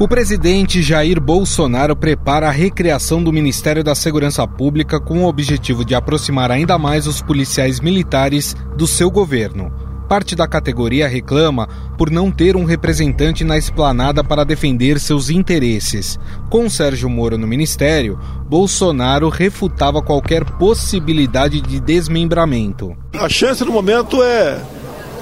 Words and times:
O 0.00 0.06
presidente 0.06 0.80
Jair 0.80 1.20
Bolsonaro 1.20 1.96
prepara 1.96 2.46
a 2.46 2.52
recriação 2.52 3.20
do 3.20 3.32
Ministério 3.32 3.82
da 3.82 3.96
Segurança 3.96 4.46
Pública 4.46 5.00
com 5.00 5.24
o 5.24 5.26
objetivo 5.26 5.84
de 5.84 5.92
aproximar 5.92 6.52
ainda 6.52 6.78
mais 6.78 7.08
os 7.08 7.20
policiais 7.20 7.80
militares 7.80 8.54
do 8.76 8.86
seu 8.86 9.10
governo. 9.10 9.72
Parte 10.08 10.36
da 10.36 10.46
categoria 10.46 11.08
reclama 11.08 11.68
por 11.98 12.12
não 12.12 12.30
ter 12.30 12.54
um 12.54 12.64
representante 12.64 13.42
na 13.42 13.58
esplanada 13.58 14.22
para 14.22 14.44
defender 14.44 15.00
seus 15.00 15.30
interesses. 15.30 16.16
Com 16.48 16.70
Sérgio 16.70 17.10
Moro 17.10 17.36
no 17.36 17.48
ministério, 17.48 18.20
Bolsonaro 18.48 19.28
refutava 19.28 20.00
qualquer 20.00 20.44
possibilidade 20.44 21.60
de 21.60 21.80
desmembramento. 21.80 22.96
A 23.18 23.28
chance 23.28 23.64
no 23.64 23.72
momento 23.72 24.22
é 24.22 24.62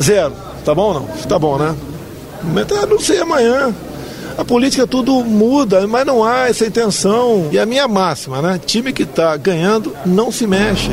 zero. 0.02 0.34
Tá 0.66 0.74
bom 0.74 0.92
não? 0.92 1.06
Tá 1.26 1.38
bom, 1.38 1.56
né? 1.56 1.74
O 2.42 2.46
momento 2.48 2.74
é 2.74 2.84
não 2.84 3.00
sei 3.00 3.20
amanhã. 3.20 3.74
A 4.38 4.44
política 4.44 4.86
tudo 4.86 5.24
muda, 5.24 5.86
mas 5.86 6.04
não 6.04 6.22
há 6.22 6.48
essa 6.48 6.66
intenção. 6.66 7.48
E 7.50 7.58
a 7.58 7.64
minha 7.64 7.88
máxima, 7.88 8.42
né? 8.42 8.60
Time 8.64 8.92
que 8.92 9.04
está 9.04 9.34
ganhando 9.36 9.94
não 10.04 10.30
se 10.30 10.46
mexe. 10.46 10.90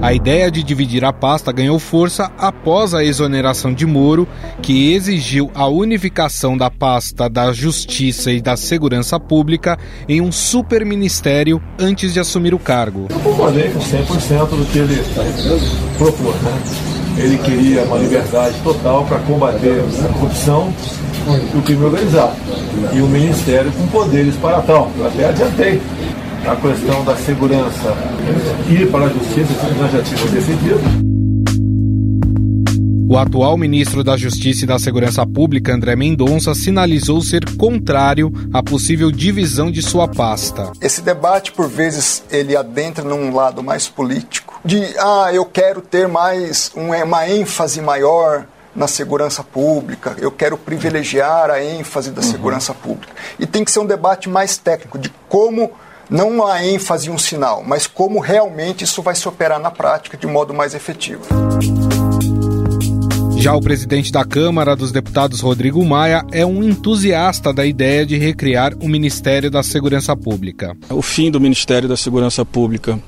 A 0.00 0.14
ideia 0.14 0.50
de 0.50 0.62
dividir 0.62 1.04
a 1.04 1.12
pasta 1.12 1.52
ganhou 1.52 1.78
força 1.78 2.32
após 2.38 2.94
a 2.94 3.04
exoneração 3.04 3.74
de 3.74 3.84
Moro, 3.84 4.26
que 4.62 4.94
exigiu 4.94 5.50
a 5.54 5.66
unificação 5.66 6.56
da 6.56 6.70
pasta 6.70 7.28
da 7.28 7.52
Justiça 7.52 8.30
e 8.30 8.40
da 8.40 8.56
Segurança 8.56 9.20
Pública 9.20 9.78
em 10.08 10.22
um 10.22 10.32
superministério 10.32 11.60
antes 11.78 12.14
de 12.14 12.20
assumir 12.20 12.54
o 12.54 12.58
cargo. 12.58 13.08
Eu 13.10 13.20
concordei 13.20 13.68
com 13.70 13.80
100% 13.80 14.48
do 14.48 14.64
que 14.72 14.78
ele 14.78 15.02
propôs, 15.98 16.36
né? 16.42 16.97
Ele 17.18 17.36
queria 17.38 17.82
uma 17.82 17.98
liberdade 17.98 18.54
total 18.62 19.04
para 19.04 19.18
combater 19.18 19.82
a 20.04 20.12
corrupção 20.12 20.72
e 21.52 21.58
o 21.58 21.62
crime 21.62 21.84
organizado. 21.84 22.36
E 22.92 23.02
um 23.02 23.08
ministério 23.08 23.72
com 23.72 23.86
poderes 23.88 24.36
para 24.36 24.60
tal. 24.62 24.90
Eu 24.96 25.06
até 25.06 25.28
adiantei 25.28 25.82
a 26.46 26.56
questão 26.56 27.04
da 27.04 27.16
segurança 27.16 27.94
ir 28.68 28.88
para 28.90 29.06
a 29.06 29.08
justiça, 29.08 29.52
que 29.66 29.78
nós 29.80 29.92
já 29.92 30.02
tínhamos 30.02 30.30
decidido. 30.30 31.07
O 33.10 33.16
atual 33.16 33.56
ministro 33.56 34.04
da 34.04 34.18
Justiça 34.18 34.64
e 34.64 34.66
da 34.66 34.78
Segurança 34.78 35.24
Pública, 35.26 35.72
André 35.72 35.96
Mendonça, 35.96 36.54
sinalizou 36.54 37.22
ser 37.22 37.42
contrário 37.56 38.30
à 38.52 38.62
possível 38.62 39.10
divisão 39.10 39.70
de 39.70 39.80
sua 39.80 40.06
pasta. 40.06 40.70
Esse 40.78 41.00
debate, 41.00 41.52
por 41.52 41.66
vezes, 41.66 42.22
ele 42.30 42.54
adentra 42.54 43.02
num 43.02 43.34
lado 43.34 43.62
mais 43.62 43.88
político, 43.88 44.60
de 44.62 44.84
ah, 44.98 45.30
eu 45.32 45.46
quero 45.46 45.80
ter 45.80 46.06
mais 46.06 46.70
uma 46.74 47.26
ênfase 47.26 47.80
maior 47.80 48.44
na 48.76 48.86
segurança 48.86 49.42
pública, 49.42 50.14
eu 50.18 50.30
quero 50.30 50.58
privilegiar 50.58 51.50
a 51.50 51.64
ênfase 51.64 52.10
da 52.10 52.20
uhum. 52.20 52.30
segurança 52.30 52.74
pública. 52.74 53.14
E 53.38 53.46
tem 53.46 53.64
que 53.64 53.70
ser 53.70 53.80
um 53.80 53.86
debate 53.86 54.28
mais 54.28 54.58
técnico 54.58 54.98
de 54.98 55.10
como 55.30 55.72
não 56.10 56.46
a 56.46 56.62
ênfase 56.62 57.08
um 57.08 57.16
sinal, 57.16 57.64
mas 57.66 57.86
como 57.86 58.20
realmente 58.20 58.84
isso 58.84 59.00
vai 59.00 59.14
se 59.14 59.26
operar 59.26 59.58
na 59.58 59.70
prática 59.70 60.14
de 60.14 60.26
modo 60.26 60.52
mais 60.52 60.74
efetivo. 60.74 61.24
Já 63.38 63.54
o 63.54 63.60
presidente 63.60 64.10
da 64.10 64.24
Câmara 64.24 64.74
dos 64.74 64.90
Deputados, 64.90 65.40
Rodrigo 65.40 65.84
Maia, 65.84 66.26
é 66.32 66.44
um 66.44 66.62
entusiasta 66.64 67.52
da 67.52 67.64
ideia 67.64 68.04
de 68.04 68.18
recriar 68.18 68.74
o 68.80 68.88
Ministério 68.88 69.48
da 69.48 69.62
Segurança 69.62 70.16
Pública. 70.16 70.76
O 70.90 71.00
fim 71.00 71.30
do 71.30 71.40
Ministério 71.40 71.88
da 71.88 71.96
Segurança 71.96 72.44
Pública 72.44 72.98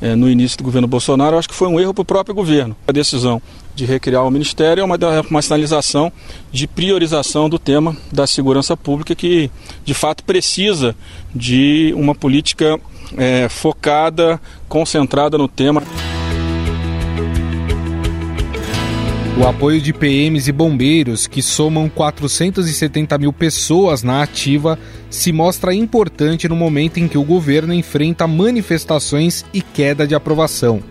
é, 0.00 0.16
no 0.16 0.28
início 0.28 0.58
do 0.58 0.64
governo 0.64 0.88
Bolsonaro, 0.88 1.38
acho 1.38 1.48
que 1.48 1.54
foi 1.54 1.68
um 1.68 1.78
erro 1.78 1.94
para 1.94 2.02
o 2.02 2.04
próprio 2.04 2.34
governo. 2.34 2.76
A 2.86 2.90
decisão 2.90 3.40
de 3.76 3.84
recriar 3.84 4.26
o 4.26 4.30
Ministério 4.30 4.80
é 4.80 4.84
uma, 4.84 4.98
uma 5.30 5.40
sinalização 5.40 6.12
de 6.50 6.66
priorização 6.66 7.48
do 7.48 7.58
tema 7.58 7.96
da 8.12 8.26
segurança 8.26 8.76
pública, 8.76 9.14
que 9.14 9.50
de 9.84 9.94
fato 9.94 10.24
precisa 10.24 10.96
de 11.32 11.94
uma 11.96 12.14
política 12.14 12.78
é, 13.16 13.48
focada, 13.48 14.40
concentrada 14.68 15.38
no 15.38 15.46
tema. 15.46 15.80
O 19.38 19.46
apoio 19.46 19.82
de 19.82 19.92
PMs 19.92 20.48
e 20.48 20.52
bombeiros, 20.52 21.26
que 21.26 21.42
somam 21.42 21.90
470 21.90 23.18
mil 23.18 23.34
pessoas 23.34 24.02
na 24.02 24.22
ativa, 24.22 24.78
se 25.10 25.30
mostra 25.30 25.74
importante 25.74 26.48
no 26.48 26.56
momento 26.56 26.96
em 26.96 27.06
que 27.06 27.18
o 27.18 27.22
governo 27.22 27.74
enfrenta 27.74 28.26
manifestações 28.26 29.44
e 29.52 29.60
queda 29.60 30.06
de 30.06 30.14
aprovação. 30.14 30.82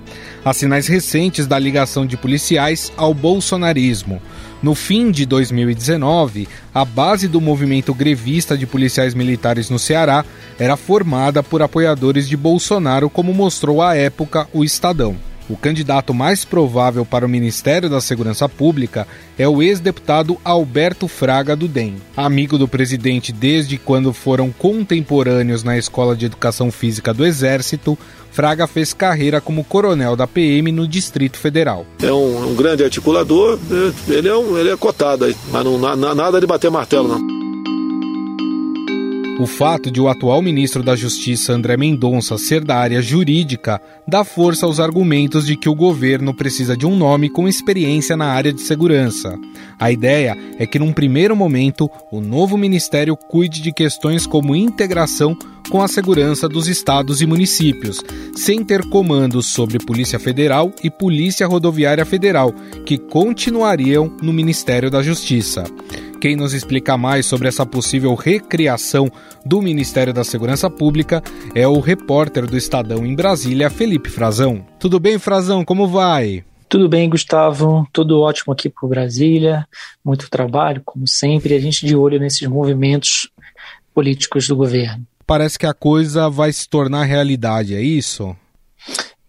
Há 0.46 0.54
sinais 0.54 0.86
recentes 0.86 1.48
da 1.48 1.58
ligação 1.58 2.06
de 2.06 2.16
policiais 2.16 2.94
ao 2.96 3.16
bolsonarismo. 3.16 4.22
No 4.62 4.76
fim 4.76 5.10
de 5.10 5.26
2019, 5.26 6.48
a 6.72 6.86
base 6.86 7.28
do 7.28 7.42
movimento 7.42 7.96
grevista 7.96 8.56
de 8.56 8.68
policiais 8.68 9.16
militares 9.16 9.72
no 9.72 9.80
Ceará 9.80 10.24
era 10.60 10.78
formada 10.78 11.42
por 11.42 11.64
apoiadores 11.64 12.30
de 12.30 12.38
Bolsonaro, 12.38 13.10
como 13.10 13.34
mostrou 13.34 13.82
à 13.82 13.96
época 13.96 14.48
o 14.54 14.64
Estadão. 14.64 15.16
O 15.50 15.56
candidato 15.56 16.14
mais 16.14 16.44
provável 16.44 17.06
para 17.06 17.26
o 17.26 17.30
Ministério 17.30 17.90
da 17.90 18.02
Segurança 18.02 18.50
Pública 18.50 19.08
é 19.38 19.48
o 19.48 19.62
ex-deputado 19.62 20.38
Alberto 20.44 21.08
Fraga 21.08 21.56
do 21.56 21.68
DEM. 21.68 21.96
Amigo 22.18 22.58
do 22.58 22.68
presidente 22.68 23.32
desde 23.32 23.78
quando 23.78 24.12
foram 24.12 24.52
contemporâneos 24.52 25.64
na 25.64 25.78
Escola 25.78 26.16
de 26.16 26.26
Educação 26.26 26.72
Física 26.72 27.14
do 27.14 27.26
Exército, 27.26 27.98
Fraga 28.32 28.68
fez 28.68 28.94
carreira 28.94 29.40
como 29.40 29.64
coronel 29.64 30.16
da 30.16 30.28
PM 30.28 30.72
no 30.72 30.88
Distrito 30.88 31.38
Federal. 31.38 31.86
É 32.02 32.12
um, 32.12 32.52
um 32.52 32.56
grande 32.56 32.84
articulador, 32.84 33.60
ele 34.08 34.28
é, 34.28 34.36
um, 34.36 34.58
ele 34.58 34.70
é 34.70 34.76
cotado 34.76 35.26
mas 35.52 35.64
não, 35.64 35.78
nada 35.78 36.42
de 36.42 36.48
bater 36.48 36.70
martelo 36.70 37.08
não. 37.08 37.35
O 39.38 39.46
fato 39.46 39.92
de 39.92 40.00
o 40.00 40.08
atual 40.08 40.42
ministro 40.42 40.82
da 40.82 40.96
Justiça, 40.96 41.52
André 41.52 41.76
Mendonça, 41.76 42.38
ser 42.38 42.64
da 42.64 42.78
área 42.78 43.02
jurídica, 43.02 43.82
dá 44.08 44.24
força 44.24 44.66
aos 44.66 44.80
argumentos 44.80 45.46
de 45.46 45.58
que 45.58 45.68
o 45.68 45.76
governo 45.76 46.34
precisa 46.34 46.76
de 46.76 46.86
um 46.86 46.96
nome 46.96 47.30
com 47.30 47.46
experiência 47.46 48.16
na 48.16 48.28
área 48.28 48.54
de 48.54 48.62
segurança. 48.62 49.38
A 49.78 49.92
ideia 49.92 50.38
é 50.58 50.66
que, 50.66 50.80
num 50.80 50.94
primeiro 50.94 51.36
momento, 51.36 51.90
o 52.10 52.22
novo 52.22 52.58
ministério 52.58 53.18
cuide 53.18 53.62
de 53.62 53.74
questões 53.74 54.26
como 54.26 54.56
integração 54.56 55.38
com 55.70 55.82
a 55.82 55.88
segurança 55.88 56.48
dos 56.48 56.70
estados 56.70 57.22
e 57.22 57.26
municípios, 57.26 58.00
sem 58.36 58.64
ter 58.64 58.86
comandos 58.86 59.48
sobre 59.48 59.80
Polícia 59.80 60.18
Federal 60.18 60.72
e 60.82 60.90
Polícia 60.90 61.46
Rodoviária 61.46 62.06
Federal, 62.06 62.54
que 62.86 62.98
continuariam 62.98 64.16
no 64.22 64.32
Ministério 64.32 64.90
da 64.90 65.02
Justiça. 65.02 65.66
Quem 66.26 66.36
nos 66.36 66.56
explica 66.56 66.98
mais 66.98 67.28
sobre 67.28 67.48
essa 67.48 67.68
possível 67.68 68.16
recriação 68.16 69.12
do 69.46 69.62
Ministério 69.62 70.12
da 70.12 70.24
Segurança 70.24 70.72
Pública 70.72 71.22
é 71.54 71.68
o 71.68 71.80
repórter 71.80 72.48
do 72.48 72.58
Estadão 72.58 73.06
em 73.06 73.14
Brasília, 73.14 73.70
Felipe 73.70 74.10
Frazão. 74.10 74.66
Tudo 74.80 75.00
bem, 75.00 75.20
Frazão? 75.20 75.64
Como 75.64 75.88
vai? 75.88 76.44
Tudo 76.68 76.90
bem, 76.90 77.08
Gustavo. 77.08 77.88
Tudo 77.94 78.22
ótimo 78.22 78.54
aqui 78.54 78.70
por 78.70 78.90
Brasília. 78.90 79.68
Muito 80.04 80.28
trabalho, 80.28 80.82
como 80.84 81.08
sempre. 81.08 81.54
A 81.54 81.60
gente 81.60 81.86
de 81.86 81.96
olho 81.96 82.20
nesses 82.20 82.48
movimentos 82.48 83.30
políticos 83.94 84.48
do 84.48 84.56
governo. 84.56 85.06
Parece 85.28 85.60
que 85.60 85.68
a 85.68 85.76
coisa 85.76 86.28
vai 86.28 86.52
se 86.52 86.68
tornar 86.68 87.04
realidade, 87.04 87.76
é 87.76 87.82
isso? 87.84 88.36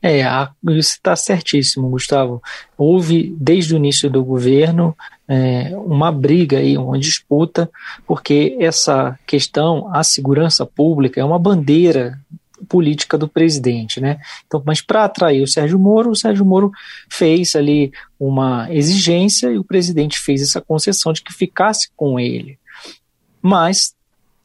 É, 0.07 0.23
você 0.63 0.79
está 0.79 1.17
certíssimo, 1.17 1.89
Gustavo. 1.89 2.41
Houve, 2.79 3.35
desde 3.37 3.75
o 3.75 3.77
início 3.77 4.09
do 4.09 4.25
governo, 4.25 4.97
é, 5.27 5.73
uma 5.75 6.13
briga 6.13 6.59
aí, 6.59 6.79
uma 6.79 6.97
disputa, 6.97 7.69
porque 8.07 8.57
essa 8.61 9.19
questão, 9.27 9.91
a 9.93 10.05
segurança 10.05 10.65
pública, 10.65 11.21
é 11.21 11.25
uma 11.25 11.41
bandeira 11.41 12.21
política 12.69 13.19
do 13.19 13.27
presidente, 13.27 14.01
né? 14.01 14.19
Então, 14.47 14.63
mas 14.65 14.81
para 14.81 15.05
atrair 15.05 15.43
o 15.43 15.49
Sérgio 15.49 15.79
Moro, 15.79 16.11
o 16.11 16.17
Sérgio 16.17 16.45
Moro 16.45 16.71
fez 17.11 17.57
ali 17.57 17.93
uma 18.19 18.73
exigência 18.73 19.51
e 19.51 19.59
o 19.59 19.65
presidente 19.65 20.21
fez 20.21 20.41
essa 20.41 20.61
concessão 20.61 21.13
de 21.13 21.21
que 21.21 21.35
ficasse 21.35 21.91
com 21.97 22.19
ele. 22.21 22.59
Mas 23.43 23.96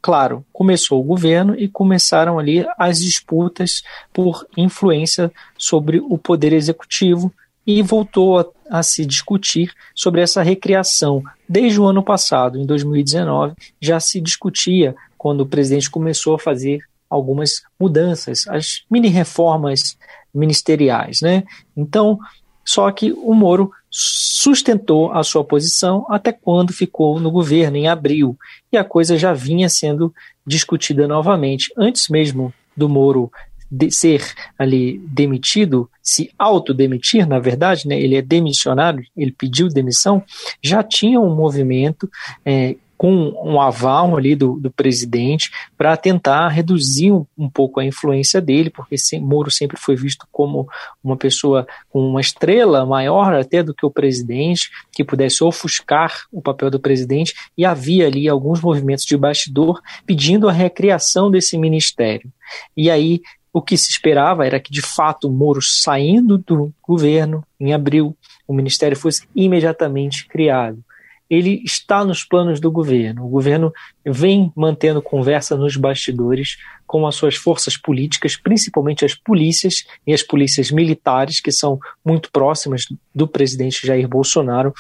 claro, 0.02 0.46
começou 0.52 1.00
o 1.00 1.04
governo 1.04 1.56
e 1.58 1.68
começaram 1.68 2.40
ali 2.40 2.66
as 2.78 3.00
disputas 3.00 3.84
por 4.12 4.48
influência 4.58 5.32
sobre 5.58 6.00
o 6.00 6.18
poder 6.18 6.54
executivo 6.54 7.32
e 7.66 7.82
voltou 7.82 8.40
a, 8.40 8.46
a, 8.70 8.84
se 8.84 9.06
discutir 9.06 9.72
sobre 9.94 10.22
essa 10.22 10.42
recriação. 10.42 11.24
Desde 11.48 11.80
o 11.80 11.86
ano 11.86 12.04
passado, 12.04 12.58
em 12.58 12.66
2019, 12.66 13.54
já 13.80 14.00
se 14.00 14.20
discutia 14.20 14.96
quando 15.18 15.42
o 15.42 15.46
presidente 15.46 15.90
começou 15.90 16.34
a 16.34 16.40
fazer 16.40 16.80
algumas 17.10 17.62
mudanças, 17.80 18.48
as 18.48 18.84
mini 18.90 19.10
reformas 19.10 19.98
ministeriais, 20.34 21.22
né? 21.22 21.44
Então, 21.76 22.18
só 22.66 22.90
que 22.92 23.12
o 23.12 23.34
Moro 23.34 23.72
sustentou 23.92 25.12
a 25.12 25.22
sua 25.22 25.44
posição 25.44 26.06
até 26.10 26.32
quando 26.32 26.72
ficou 26.72 27.20
no 27.20 27.30
governo, 27.30 27.76
em 27.76 27.88
abril, 27.88 28.38
e 28.72 28.78
a 28.78 28.84
coisa 28.84 29.18
já 29.18 29.34
vinha 29.34 29.68
sendo 29.68 30.14
discutida 30.48 31.08
novamente. 31.08 31.72
Antes 31.78 32.08
mesmo 32.08 32.54
do 32.76 32.88
Moro 32.88 33.30
de 33.70 33.90
ser 33.92 34.34
ali 34.58 34.98
demitido, 35.08 35.90
se 36.02 36.30
autodemitir, 36.38 37.26
na 37.28 37.40
verdade, 37.40 37.88
né, 37.88 38.00
ele 38.00 38.16
é 38.16 38.22
demissionário, 38.22 39.04
ele 39.16 39.32
pediu 39.32 39.70
demissão, 39.70 40.24
já 40.62 40.84
tinha 40.84 41.20
um 41.20 41.34
movimento 41.34 42.10
é, 42.46 42.76
com 43.02 43.34
um 43.44 43.60
aval 43.60 44.16
ali 44.16 44.36
do, 44.36 44.60
do 44.60 44.70
presidente 44.70 45.50
para 45.76 45.98
tentar 45.98 46.50
reduzir 46.50 47.12
um, 47.12 47.26
um, 47.36 47.50
pouco 47.50 47.80
a 47.80 47.84
influência 47.84 48.40
dele, 48.40 48.70
porque 48.70 48.96
se, 48.96 49.20
Moro 49.20 49.50
sempre 49.50 49.76
foi 49.76 49.96
visto 49.96 50.28
como 50.32 50.70
uma 51.04 51.18
pessoa 51.18 51.66
com 51.90 52.00
uma 52.08 52.22
estrela 52.22 52.86
maior 52.86 53.34
até 53.34 53.64
do 53.64 53.74
que 53.74 53.84
o 53.84 53.90
presidente, 53.90 54.70
que 54.92 55.04
pudesse 55.04 55.44
ofuscar 55.44 56.26
o 56.32 56.44
papel 56.44 56.70
do 56.70 56.80
presidente, 56.80 57.34
e 57.58 57.66
havia 57.66 58.06
ali 58.06 58.30
alguns 58.30 58.62
movimentos 58.62 59.04
de 59.04 59.18
bastidor 59.18 59.82
pedindo 60.06 60.48
a 60.48 60.54
recriação 60.54 61.32
desse 61.32 61.58
ministério. 61.58 62.32
E 62.78 62.92
aí 62.92 63.24
o 63.52 63.64
que 63.64 63.78
se 63.78 63.90
esperava 63.90 64.46
era 64.46 64.60
que, 64.60 64.72
de 64.72 64.84
fato, 64.84 65.28
Moro 65.28 65.60
saindo 65.60 66.38
do 66.38 66.72
governo 66.84 67.44
em 67.60 67.74
abril, 67.74 68.16
o 68.48 68.54
ministério 68.54 68.96
fosse 68.96 69.28
imediatamente 69.36 70.28
criado 70.28 70.84
ele 71.32 71.62
está 71.64 72.04
nos 72.04 72.26
planos 72.26 72.60
do 72.60 72.70
governo. 72.70 73.26
O 73.26 73.30
governo 73.30 73.72
vem 74.06 74.52
mantendo 74.54 75.02
conversa 75.02 75.56
nos 75.56 75.78
bastidores 75.78 76.58
com 76.86 77.08
as 77.08 77.16
suas 77.16 77.38
forças 77.38 77.78
políticas, 77.78 78.36
principalmente 78.36 79.06
as 79.06 79.16
polícias 79.16 79.86
e 80.06 80.14
as 80.14 80.22
polícias 80.22 80.72
militares, 80.72 81.40
que 81.40 81.50
são 81.50 81.80
muito 82.04 82.30
próximas 82.34 82.86
do 83.16 83.26
presidente 83.26 83.88
Jair 83.88 84.10
Bolsonaro, 84.10 84.74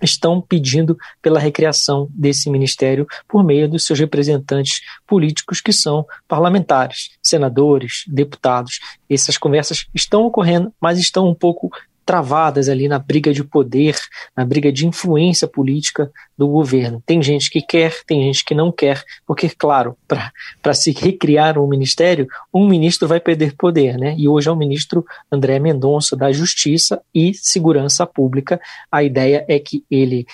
estão 0.00 0.40
pedindo 0.40 0.96
pela 1.20 1.40
recriação 1.40 2.06
desse 2.10 2.48
ministério 2.48 3.04
por 3.26 3.42
meio 3.42 3.68
dos 3.68 3.84
seus 3.84 3.98
representantes 3.98 4.82
políticos, 5.04 5.60
que 5.60 5.72
são 5.72 6.06
parlamentares, 6.28 7.10
senadores, 7.20 8.04
deputados. 8.06 8.78
Essas 9.10 9.36
conversas 9.36 9.86
estão 9.92 10.22
ocorrendo, 10.24 10.72
mas 10.80 10.96
estão 10.96 11.28
um 11.28 11.34
pouco 11.34 11.72
travadas 12.06 12.68
ali 12.68 12.86
na 12.86 13.00
briga 13.00 13.32
de 13.32 13.42
poder, 13.42 13.96
na 14.36 14.44
briga 14.44 14.72
de 14.72 14.86
influência 14.86 15.48
política 15.48 16.10
do 16.38 16.46
governo. 16.46 17.02
Tem 17.04 17.20
gente 17.20 17.50
que 17.50 17.60
quer, 17.60 18.04
tem 18.06 18.22
gente 18.22 18.44
que 18.44 18.54
não 18.54 18.70
quer, 18.70 19.02
porque, 19.26 19.48
claro, 19.48 19.96
para 20.62 20.72
se 20.72 20.92
recriar 20.92 21.58
um 21.58 21.66
ministério, 21.66 22.28
um 22.54 22.68
ministro 22.68 23.08
vai 23.08 23.18
perder 23.18 23.56
poder, 23.56 23.98
né? 23.98 24.14
E 24.16 24.28
hoje 24.28 24.48
é 24.48 24.52
o 24.52 24.56
ministro 24.56 25.04
André 25.30 25.58
Mendonça 25.58 26.16
da 26.16 26.30
Justiça 26.30 27.02
e 27.12 27.34
Segurança 27.34 28.06
Pública. 28.06 28.60
A 28.90 29.02
ideia 29.02 29.44
é 29.48 29.58
que 29.58 29.84
ele 29.90 30.26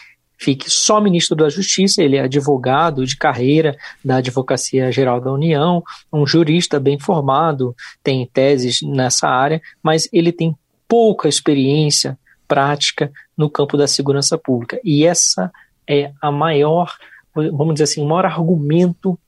fique 0.42 0.68
só 0.68 1.00
ministro 1.00 1.36
da 1.36 1.48
Justiça, 1.48 2.02
ele 2.02 2.16
é 2.16 2.20
advogado 2.20 3.06
de 3.06 3.16
carreira 3.16 3.76
da 4.04 4.16
Advocacia 4.16 4.90
Geral 4.90 5.20
da 5.20 5.32
União, 5.32 5.82
um 6.12 6.26
jurista 6.26 6.80
bem 6.80 6.98
formado, 6.98 7.74
tem 8.02 8.28
teses 8.30 8.82
nessa 8.82 9.28
área, 9.28 9.62
mas 9.80 10.08
ele 10.12 10.32
tem 10.32 10.54
pouca 10.92 11.26
experiência 11.26 12.18
prática 12.46 13.10
no 13.34 13.48
campo 13.48 13.78
da 13.78 13.86
segurança 13.86 14.36
pública. 14.36 14.78
E 14.84 15.06
essa 15.06 15.50
é 15.88 16.12
a 16.20 16.30
maior, 16.30 16.94
vamos 17.34 17.72
dizer 17.72 17.84
assim, 17.84 18.02
o 18.02 18.06
maior 18.06 18.26
argumento 18.26 19.18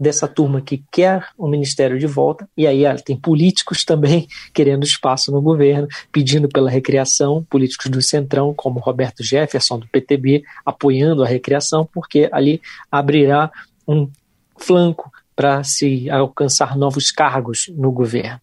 dessa 0.00 0.26
turma 0.26 0.62
que 0.62 0.82
quer 0.90 1.28
o 1.36 1.46
ministério 1.46 1.98
de 1.98 2.06
volta, 2.06 2.48
e 2.56 2.66
aí 2.66 2.84
tem 3.02 3.18
políticos 3.18 3.84
também 3.84 4.26
querendo 4.54 4.82
espaço 4.82 5.30
no 5.30 5.42
governo, 5.42 5.86
pedindo 6.10 6.48
pela 6.48 6.70
recriação, 6.70 7.44
políticos 7.50 7.90
do 7.90 8.00
Centrão, 8.00 8.54
como 8.54 8.80
Roberto 8.80 9.22
Jefferson, 9.22 9.80
do 9.80 9.88
PTB, 9.88 10.42
apoiando 10.64 11.22
a 11.22 11.28
recriação, 11.28 11.86
porque 11.92 12.30
ali 12.32 12.62
abrirá 12.90 13.52
um 13.86 14.10
flanco 14.56 15.12
para 15.36 15.62
se 15.64 16.08
alcançar 16.08 16.78
novos 16.78 17.10
cargos 17.10 17.70
no 17.76 17.92
governo. 17.92 18.40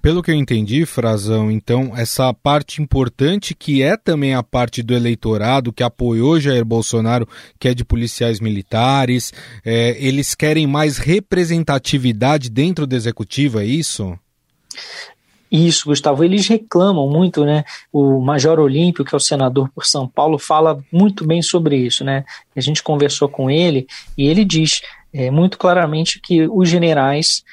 Pelo 0.00 0.22
que 0.22 0.30
eu 0.30 0.34
entendi, 0.34 0.86
Frazão, 0.86 1.50
então, 1.50 1.92
essa 1.96 2.32
parte 2.32 2.80
importante 2.80 3.54
que 3.54 3.82
é 3.82 3.96
também 3.96 4.34
a 4.34 4.42
parte 4.42 4.82
do 4.82 4.94
eleitorado 4.94 5.72
que 5.72 5.82
apoiou 5.82 6.38
Jair 6.38 6.64
Bolsonaro, 6.64 7.28
que 7.58 7.68
é 7.68 7.74
de 7.74 7.84
policiais 7.84 8.40
militares, 8.40 9.32
é, 9.64 9.96
eles 9.98 10.34
querem 10.34 10.66
mais 10.66 10.98
representatividade 10.98 12.50
dentro 12.50 12.86
do 12.86 12.94
executivo, 12.94 13.58
é 13.58 13.64
isso? 13.64 14.16
Isso, 15.50 15.86
Gustavo. 15.86 16.24
Eles 16.24 16.48
reclamam 16.48 17.08
muito, 17.08 17.44
né? 17.44 17.64
O 17.92 18.20
Major 18.20 18.58
Olímpio, 18.58 19.04
que 19.04 19.14
é 19.14 19.16
o 19.16 19.20
senador 19.20 19.70
por 19.74 19.86
São 19.86 20.06
Paulo, 20.06 20.38
fala 20.38 20.78
muito 20.92 21.26
bem 21.26 21.40
sobre 21.40 21.76
isso, 21.76 22.04
né? 22.04 22.24
A 22.54 22.60
gente 22.60 22.82
conversou 22.82 23.28
com 23.28 23.50
ele 23.50 23.86
e 24.18 24.26
ele 24.26 24.44
diz 24.44 24.82
é, 25.12 25.30
muito 25.30 25.56
claramente 25.56 26.20
que 26.20 26.46
os 26.48 26.68
generais 26.68 27.44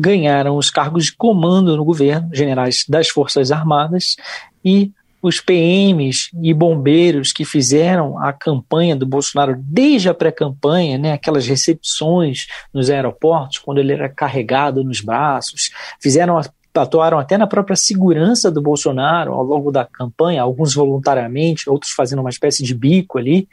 ganharam 0.00 0.56
os 0.56 0.70
cargos 0.70 1.04
de 1.04 1.12
comando 1.14 1.76
no 1.76 1.84
governo, 1.84 2.30
generais 2.32 2.86
das 2.88 3.10
Forças 3.10 3.52
Armadas, 3.52 4.16
e 4.64 4.90
os 5.22 5.38
PMs 5.38 6.30
e 6.42 6.54
bombeiros 6.54 7.30
que 7.30 7.44
fizeram 7.44 8.18
a 8.18 8.32
campanha 8.32 8.96
do 8.96 9.04
Bolsonaro 9.04 9.54
desde 9.58 10.08
a 10.08 10.14
pré-campanha, 10.14 10.96
né, 10.96 11.12
aquelas 11.12 11.46
recepções 11.46 12.46
nos 12.72 12.88
aeroportos, 12.88 13.58
quando 13.58 13.76
ele 13.76 13.92
era 13.92 14.08
carregado 14.08 14.82
nos 14.82 15.02
braços, 15.02 15.70
fizeram 16.00 16.40
atuaram 16.74 17.18
até 17.18 17.36
na 17.36 17.46
própria 17.46 17.76
segurança 17.76 18.50
do 18.50 18.62
Bolsonaro 18.62 19.34
ao 19.34 19.44
longo 19.44 19.70
da 19.70 19.84
campanha, 19.84 20.40
alguns 20.40 20.72
voluntariamente, 20.72 21.68
outros 21.68 21.92
fazendo 21.92 22.20
uma 22.20 22.30
espécie 22.30 22.62
de 22.62 22.74
bico 22.74 23.18
ali, 23.18 23.46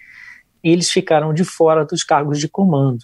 eles 0.63 0.89
ficaram 0.89 1.33
de 1.33 1.43
fora 1.43 1.83
dos 1.83 2.03
cargos 2.03 2.39
de 2.39 2.47
comando. 2.47 3.03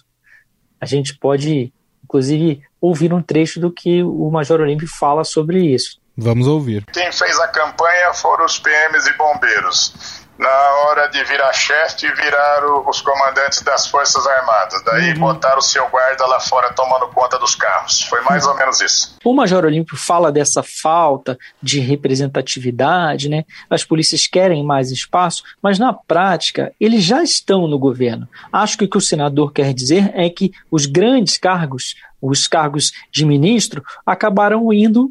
A 0.80 0.86
gente 0.86 1.18
pode 1.18 1.72
inclusive 2.14 2.62
ouvir 2.80 3.12
um 3.12 3.20
trecho 3.20 3.58
do 3.58 3.72
que 3.72 4.02
o 4.04 4.30
Major 4.30 4.60
Olímpio 4.60 4.86
fala 5.00 5.24
sobre 5.24 5.74
isso. 5.74 5.98
Vamos 6.16 6.46
ouvir. 6.46 6.84
Quem 6.92 7.10
fez 7.10 7.40
a 7.40 7.48
campanha 7.48 8.14
foram 8.14 8.44
os 8.44 8.56
PMs 8.60 9.06
e 9.08 9.12
bombeiros 9.14 10.23
na 10.38 10.48
hora 10.48 11.06
de 11.08 11.22
virar 11.24 11.52
chefe, 11.52 12.12
viraram 12.12 12.88
os 12.88 13.00
comandantes 13.00 13.62
das 13.62 13.86
Forças 13.86 14.26
Armadas. 14.26 14.82
Daí 14.84 15.12
uhum. 15.12 15.20
botaram 15.20 15.58
o 15.58 15.62
seu 15.62 15.88
guarda 15.88 16.26
lá 16.26 16.40
fora 16.40 16.72
tomando 16.72 17.06
conta 17.08 17.38
dos 17.38 17.54
carros. 17.54 18.02
Foi 18.02 18.20
mais 18.22 18.46
ou 18.46 18.54
menos 18.56 18.80
isso. 18.80 19.16
O 19.24 19.32
Major 19.32 19.64
Olímpio 19.64 19.96
fala 19.96 20.32
dessa 20.32 20.62
falta 20.62 21.38
de 21.62 21.80
representatividade, 21.80 23.28
né? 23.28 23.44
As 23.70 23.84
polícias 23.84 24.26
querem 24.26 24.64
mais 24.64 24.90
espaço, 24.90 25.42
mas 25.62 25.78
na 25.78 25.92
prática 25.92 26.72
eles 26.80 27.04
já 27.04 27.22
estão 27.22 27.68
no 27.68 27.78
governo. 27.78 28.28
Acho 28.52 28.78
que 28.78 28.84
o 28.84 28.90
que 28.90 28.98
o 28.98 29.00
senador 29.00 29.52
quer 29.52 29.72
dizer 29.72 30.12
é 30.14 30.28
que 30.28 30.52
os 30.70 30.86
grandes 30.86 31.38
cargos, 31.38 31.94
os 32.20 32.48
cargos 32.48 32.92
de 33.10 33.24
ministro, 33.24 33.84
acabaram 34.04 34.72
indo 34.72 35.10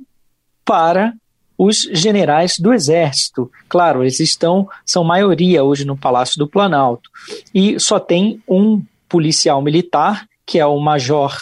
para 0.65 1.13
os 1.63 1.81
generais 1.91 2.59
do 2.59 2.73
Exército. 2.73 3.51
Claro, 3.69 4.03
eles 4.03 4.19
estão, 4.19 4.67
são 4.85 5.03
maioria 5.03 5.63
hoje 5.63 5.85
no 5.85 5.97
Palácio 5.97 6.37
do 6.37 6.47
Planalto. 6.47 7.09
E 7.53 7.79
só 7.79 7.99
tem 7.99 8.41
um 8.47 8.81
policial 9.07 9.61
militar, 9.61 10.27
que 10.45 10.59
é 10.59 10.65
o 10.65 10.79
major 10.79 11.35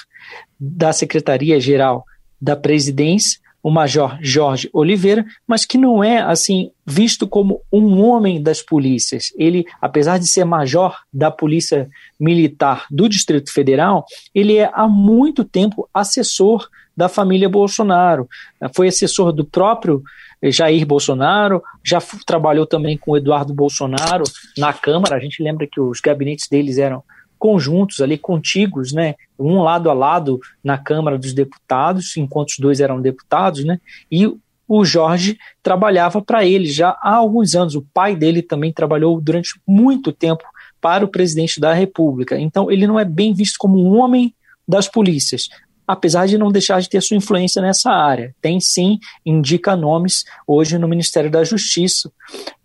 da 0.60 0.94
Secretaria-Geral 0.94 2.06
da 2.40 2.56
Presidência, 2.56 3.40
o 3.64 3.70
Major 3.70 4.18
Jorge 4.22 4.70
Oliveira, 4.74 5.26
mas 5.48 5.66
que 5.66 5.78
não 5.78 6.04
é 6.04 6.20
assim 6.20 6.72
visto 6.86 7.28
como 7.28 7.62
um 7.72 8.02
homem 8.02 8.42
das 8.42 8.62
polícias. 8.62 9.32
Ele, 9.38 9.66
apesar 9.80 10.18
de 10.18 10.28
ser 10.28 10.46
major 10.46 10.98
da 11.14 11.30
Polícia 11.30 11.88
Militar 12.20 12.86
do 12.90 13.08
Distrito 13.08 13.54
Federal, 13.54 14.06
ele 14.34 14.58
é 14.58 14.70
há 14.74 14.88
muito 14.88 15.44
tempo 15.44 15.88
assessor 15.94 16.68
da 16.96 17.10
família 17.10 17.50
Bolsonaro. 17.50 18.28
Foi 18.76 18.88
assessor 18.88 19.32
do 19.32 19.46
próprio 19.46 20.04
Jair 20.44 20.86
Bolsonaro, 20.86 21.62
já 21.84 22.00
trabalhou 22.26 22.66
também 22.66 22.98
com 22.98 23.16
Eduardo 23.16 23.54
Bolsonaro 23.54 24.24
na 24.58 24.74
Câmara. 24.74 25.16
A 25.16 25.20
gente 25.20 25.44
lembra 25.44 25.68
que 25.68 25.80
os 25.80 26.00
gabinetes 26.00 26.48
deles 26.50 26.78
eram 26.78 27.04
conjuntos 27.38 28.02
ali, 28.02 28.18
contíguos, 28.18 28.92
né? 28.92 29.16
Um 29.38 29.62
lado 29.62 29.90
a 29.90 29.94
lado 29.94 30.40
na 30.64 30.78
Câmara 30.78 31.18
dos 31.18 31.34
Deputados, 31.34 32.16
enquanto 32.18 32.50
os 32.50 32.60
dois 32.60 32.80
eram 32.80 33.02
deputados, 33.02 33.64
né? 33.64 33.80
E 34.12 34.32
o 34.68 34.86
Jorge 34.86 35.38
trabalhava 35.62 36.22
para 36.22 36.46
ele 36.46 36.68
já 36.68 36.90
há 37.02 37.16
alguns 37.16 37.56
anos. 37.56 37.76
O 37.76 37.86
pai 37.94 38.16
dele 38.16 38.42
também 38.42 38.72
trabalhou 38.72 39.20
durante 39.20 39.60
muito 39.68 40.12
tempo 40.12 40.44
para 40.80 41.04
o 41.04 41.08
presidente 41.08 41.60
da 41.60 41.74
República. 41.74 42.40
Então, 42.40 42.72
ele 42.72 42.88
não 42.88 43.00
é 43.00 43.04
bem 43.04 43.34
visto 43.34 43.58
como 43.60 43.84
um 43.84 44.00
homem 44.00 44.34
das 44.68 44.88
polícias, 44.88 45.50
apesar 45.92 46.26
de 46.26 46.38
não 46.38 46.52
deixar 46.52 46.80
de 46.82 46.88
ter 46.88 47.02
sua 47.02 47.18
influência 47.18 47.62
nessa 47.62 47.92
área. 47.92 48.34
Tem 48.42 48.62
sim, 48.62 48.98
indica 49.26 49.76
nomes 49.76 50.24
hoje 50.48 50.78
no 50.78 50.88
Ministério 50.88 51.30
da 51.30 51.44
Justiça. 51.44 52.10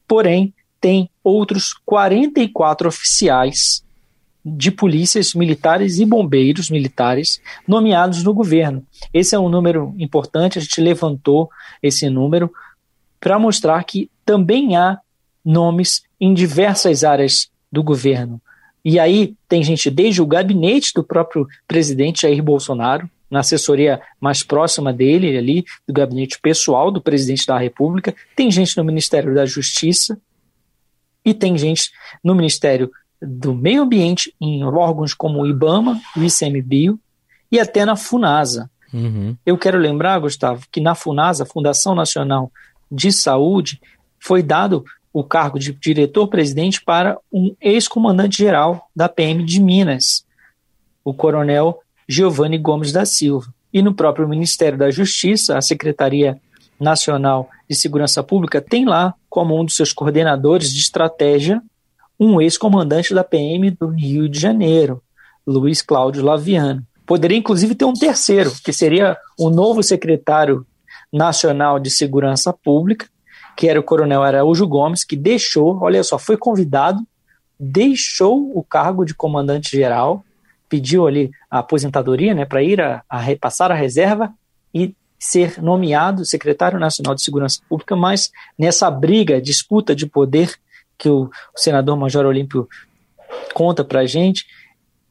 Porém, 0.06 0.54
tem 0.80 1.10
outros 1.24 1.72
44 1.84 2.86
oficiais 2.86 3.84
de 4.44 4.70
polícias 4.70 5.34
militares 5.34 5.98
e 5.98 6.04
bombeiros 6.04 6.70
militares 6.70 7.40
nomeados 7.66 8.22
no 8.22 8.32
governo. 8.32 8.86
Esse 9.12 9.34
é 9.34 9.38
um 9.38 9.48
número 9.48 9.92
importante, 9.98 10.58
a 10.58 10.62
gente 10.62 10.80
levantou 10.80 11.50
esse 11.82 12.08
número 12.08 12.48
para 13.18 13.40
mostrar 13.40 13.82
que 13.82 14.08
também 14.24 14.76
há 14.76 15.00
nomes 15.44 16.04
em 16.20 16.32
diversas 16.32 17.02
áreas 17.02 17.50
do 17.72 17.82
governo. 17.82 18.40
E 18.84 19.00
aí 19.00 19.34
tem 19.48 19.64
gente 19.64 19.90
desde 19.90 20.22
o 20.22 20.26
gabinete 20.26 20.92
do 20.94 21.02
próprio 21.02 21.48
presidente 21.66 22.22
Jair 22.22 22.40
Bolsonaro, 22.40 23.10
na 23.36 23.40
assessoria 23.40 24.00
mais 24.18 24.42
próxima 24.42 24.94
dele, 24.94 25.36
ali, 25.36 25.62
do 25.86 25.92
gabinete 25.92 26.40
pessoal 26.40 26.90
do 26.90 27.02
presidente 27.02 27.46
da 27.46 27.58
República, 27.58 28.14
tem 28.34 28.50
gente 28.50 28.74
no 28.78 28.82
Ministério 28.82 29.34
da 29.34 29.44
Justiça 29.44 30.18
e 31.22 31.34
tem 31.34 31.58
gente 31.58 31.90
no 32.24 32.34
Ministério 32.34 32.90
do 33.20 33.54
Meio 33.54 33.82
Ambiente, 33.82 34.34
em 34.40 34.64
órgãos 34.64 35.12
como 35.12 35.42
o 35.42 35.46
IBAMA, 35.46 36.00
o 36.16 36.22
ICMBio 36.22 36.98
e 37.52 37.60
até 37.60 37.84
na 37.84 37.94
FUNASA. 37.94 38.70
Uhum. 38.90 39.36
Eu 39.44 39.58
quero 39.58 39.76
lembrar, 39.76 40.18
Gustavo, 40.18 40.66
que 40.72 40.80
na 40.80 40.94
FUNASA, 40.94 41.44
Fundação 41.44 41.94
Nacional 41.94 42.50
de 42.90 43.12
Saúde, 43.12 43.82
foi 44.18 44.42
dado 44.42 44.82
o 45.12 45.22
cargo 45.22 45.58
de 45.58 45.74
diretor-presidente 45.74 46.82
para 46.82 47.18
um 47.30 47.54
ex-comandante-geral 47.60 48.88
da 48.96 49.10
PM 49.10 49.44
de 49.44 49.60
Minas, 49.60 50.24
o 51.04 51.12
coronel 51.12 51.82
Giovanni 52.08 52.58
Gomes 52.58 52.92
da 52.92 53.04
Silva. 53.04 53.46
E 53.72 53.82
no 53.82 53.94
próprio 53.94 54.28
Ministério 54.28 54.78
da 54.78 54.90
Justiça, 54.90 55.56
a 55.56 55.60
Secretaria 55.60 56.40
Nacional 56.78 57.48
de 57.68 57.74
Segurança 57.74 58.22
Pública 58.22 58.60
tem 58.60 58.84
lá 58.84 59.14
como 59.28 59.58
um 59.58 59.64
dos 59.64 59.76
seus 59.76 59.92
coordenadores 59.92 60.72
de 60.72 60.80
estratégia 60.80 61.60
um 62.18 62.40
ex-comandante 62.40 63.14
da 63.14 63.22
PM 63.22 63.70
do 63.70 63.88
Rio 63.88 64.28
de 64.28 64.40
Janeiro, 64.40 65.02
Luiz 65.46 65.82
Cláudio 65.82 66.24
Laviano. 66.24 66.82
Poderia 67.04 67.36
inclusive 67.36 67.74
ter 67.74 67.84
um 67.84 67.92
terceiro, 67.92 68.50
que 68.64 68.72
seria 68.72 69.16
o 69.38 69.50
novo 69.50 69.82
secretário 69.82 70.66
nacional 71.12 71.78
de 71.78 71.90
Segurança 71.90 72.52
Pública, 72.52 73.06
que 73.56 73.68
era 73.68 73.78
o 73.78 73.82
Coronel 73.82 74.22
Araújo 74.22 74.66
Gomes, 74.66 75.04
que 75.04 75.16
deixou, 75.16 75.78
olha 75.82 76.02
só, 76.02 76.18
foi 76.18 76.36
convidado, 76.36 77.00
deixou 77.58 78.50
o 78.56 78.62
cargo 78.62 79.04
de 79.04 79.14
comandante-geral, 79.14 80.24
pediu 80.68 81.06
ali 81.06 81.30
a 81.56 81.60
aposentadoria 81.60 82.34
né, 82.34 82.44
para 82.44 82.62
ir 82.62 82.80
a, 82.80 83.02
a 83.08 83.18
repassar 83.18 83.70
a 83.70 83.74
reserva 83.74 84.32
e 84.72 84.94
ser 85.18 85.60
nomeado 85.62 86.24
secretário 86.24 86.78
nacional 86.78 87.14
de 87.14 87.22
Segurança 87.22 87.60
Pública, 87.68 87.96
mas 87.96 88.30
nessa 88.58 88.90
briga, 88.90 89.40
disputa 89.40 89.94
de 89.94 90.06
poder 90.06 90.54
que 90.98 91.08
o, 91.08 91.24
o 91.24 91.58
senador 91.58 91.96
Major 91.96 92.24
Olímpio 92.24 92.68
conta 93.54 93.84
para 93.84 94.00
a 94.00 94.06
gente, 94.06 94.46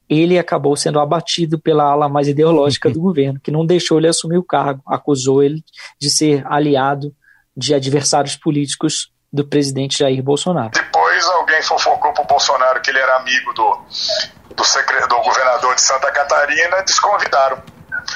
ele 0.07 0.37
acabou 0.37 0.75
sendo 0.75 0.99
abatido 0.99 1.59
pela 1.59 1.83
ala 1.83 2.07
mais 2.07 2.27
ideológica 2.27 2.89
do 2.89 3.01
governo, 3.01 3.39
que 3.39 3.51
não 3.51 3.65
deixou 3.65 3.97
ele 3.97 4.07
assumir 4.07 4.37
o 4.37 4.43
cargo, 4.43 4.81
acusou 4.85 5.43
ele 5.43 5.63
de 5.99 6.09
ser 6.09 6.45
aliado 6.47 7.13
de 7.57 7.73
adversários 7.73 8.35
políticos 8.35 9.11
do 9.31 9.45
presidente 9.45 9.99
Jair 9.99 10.21
Bolsonaro. 10.21 10.71
Depois 10.71 11.25
alguém 11.27 11.61
fofocou 11.61 12.13
para 12.13 12.23
o 12.23 12.27
Bolsonaro 12.27 12.81
que 12.81 12.89
ele 12.89 12.99
era 12.99 13.17
amigo 13.17 13.53
do, 13.53 13.79
do, 14.55 14.63
secre... 14.63 14.99
do 15.07 15.21
governador 15.21 15.75
de 15.75 15.81
Santa 15.81 16.11
Catarina, 16.11 16.81
desconvidaram. 16.83 17.57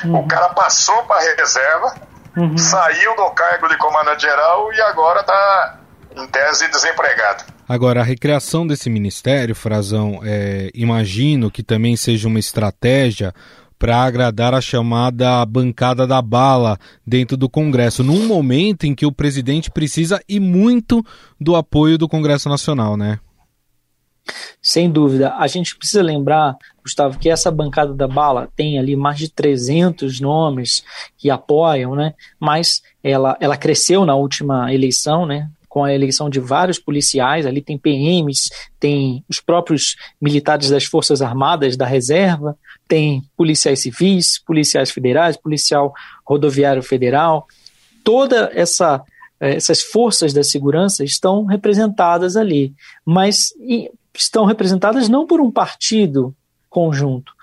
Uhum. 0.04 0.20
O 0.20 0.28
cara 0.28 0.50
passou 0.50 1.04
para 1.04 1.18
a 1.18 1.36
reserva, 1.36 1.96
uhum. 2.38 2.58
saiu 2.58 3.16
do 3.16 3.30
cargo 3.32 3.68
de 3.68 3.78
comandante-geral 3.78 4.74
e 4.74 4.82
agora 4.82 5.22
está, 5.22 5.80
em 6.16 6.28
tese, 6.28 6.70
desempregado. 6.70 7.44
Agora, 7.68 8.02
a 8.02 8.04
recriação 8.04 8.66
desse 8.66 8.90
ministério, 8.90 9.56
Frazão, 9.56 10.22
é, 10.24 10.72
imagino 10.74 11.52
que 11.52 11.62
também 11.62 11.96
seja 11.96 12.28
uma 12.28 12.40
estratégia 12.40 13.34
para 13.78 14.04
agradar 14.04 14.54
a 14.54 14.60
chamada 14.60 15.46
bancada 15.46 16.06
da 16.06 16.22
bala 16.22 16.78
dentro 17.08 17.38
do 17.38 17.50
Congresso, 17.50 18.04
num 18.04 18.28
momento 18.28 18.86
em 18.86 18.94
que 18.94 19.06
o 19.06 19.12
presidente 19.12 19.72
precisa 19.72 20.22
e 20.28 20.40
muito 20.40 21.06
do 21.40 21.56
apoio 21.56 21.98
do 21.98 22.10
Congresso 22.10 22.50
Nacional, 22.50 22.98
né? 22.98 23.20
Sem 24.62 24.90
dúvida. 24.90 25.36
A 25.36 25.48
gente 25.48 25.76
precisa 25.76 26.02
lembrar, 26.02 26.58
Gustavo, 26.84 27.18
que 27.18 27.30
essa 27.30 27.50
bancada 27.50 27.94
da 27.94 28.08
bala 28.08 28.50
tem 28.56 28.78
ali 28.78 28.96
mais 28.96 29.18
de 29.18 29.30
300 29.30 30.20
nomes 30.20 30.84
que 31.18 31.30
apoiam, 31.30 31.96
né? 31.96 32.14
Mas 32.40 32.82
ela, 33.04 33.38
ela 33.40 33.58
cresceu 33.58 34.06
na 34.06 34.16
última 34.16 34.74
eleição, 34.74 35.26
né? 35.26 35.50
com 35.70 35.84
a 35.84 35.94
eleição 35.94 36.32
de 36.32 36.40
vários 36.40 36.80
policiais, 36.80 37.46
ali 37.46 37.62
tem 37.62 37.78
PMs, 37.78 38.50
tem 38.80 39.24
os 39.30 39.40
próprios 39.40 39.96
militares 40.20 40.72
das 40.72 40.84
Forças 40.84 41.22
Armadas 41.22 41.78
da 41.78 41.86
reserva, 41.86 42.58
tem 42.88 43.22
policiais 43.38 43.80
civis, 43.82 44.40
policiais 44.40 44.90
federais, 44.90 45.38
policial 45.38 45.94
rodoviário 46.26 46.82
federal. 46.82 47.46
Toda 48.04 48.50
essa 48.56 49.04
eh, 49.40 49.56
essas 49.56 49.82
forças 49.82 50.34
da 50.34 50.44
segurança 50.44 51.04
estão 51.04 51.46
representadas 51.46 52.36
ali, 52.36 52.74
mas 53.06 53.54
estão 54.14 54.46
representadas 54.46 55.08
não 55.08 55.26
por 55.26 55.40
um 55.40 55.52
partido 55.52 56.36
conjunto, 56.70 57.34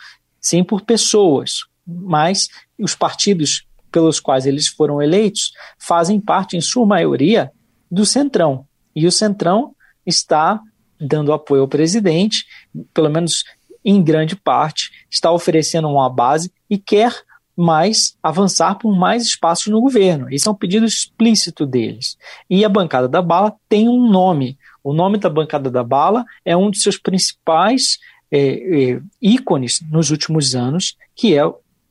sim 0.41 0.63
por 0.63 0.83
pessoas, 0.83 1.61
mas 1.87 2.49
os 2.79 2.95
partidos 2.95 3.67
pelos 3.91 4.21
quais 4.21 4.47
eles 4.47 4.69
foram 4.69 5.01
eleitos 5.01 5.53
fazem 5.79 6.21
parte, 6.21 6.57
em 6.57 6.61
sua 6.61 6.85
maioria, 6.85 7.51
do 7.91 8.05
Centrão. 8.05 8.67
E 8.95 9.07
o 9.07 9.13
Centrão 9.13 9.75
está 10.05 10.61
dando 11.01 11.33
apoio 11.33 11.63
ao 11.63 11.69
presidente, 11.69 12.45
pelo 12.93 13.11
menos 13.11 13.45
em 13.85 14.03
grande 14.03 14.35
parte, 14.35 14.91
está 15.11 15.31
oferecendo 15.31 15.89
uma 15.89 16.11
base 16.11 16.53
e 16.69 16.77
quer 16.77 17.15
mais 17.57 18.17
avançar 18.23 18.75
por 18.75 18.95
mais 18.95 19.23
espaços 19.23 19.69
no 19.69 19.81
governo. 19.81 20.29
Isso 20.31 20.49
é 20.49 20.53
um 20.53 20.57
pedido 20.57 20.85
explícito 20.85 21.65
deles. 21.65 22.19
E 22.51 22.65
a 22.65 22.69
bancada 22.69 23.09
da 23.09 23.23
bala 23.23 23.55
tem 23.69 23.89
um 23.89 24.11
nome. 24.11 24.59
O 24.87 24.93
nome 24.93 25.19
da 25.19 25.29
bancada 25.29 25.69
da 25.69 25.83
bala 25.83 26.25
é 26.45 26.57
um 26.57 26.71
de 26.71 26.79
seus 26.79 26.97
principais 26.97 27.99
é, 28.31 28.93
é, 28.93 29.01
ícones 29.21 29.81
nos 29.91 30.13
últimos 30.13 30.55
anos, 30.55 30.97
que 31.13 31.37
é 31.37 31.43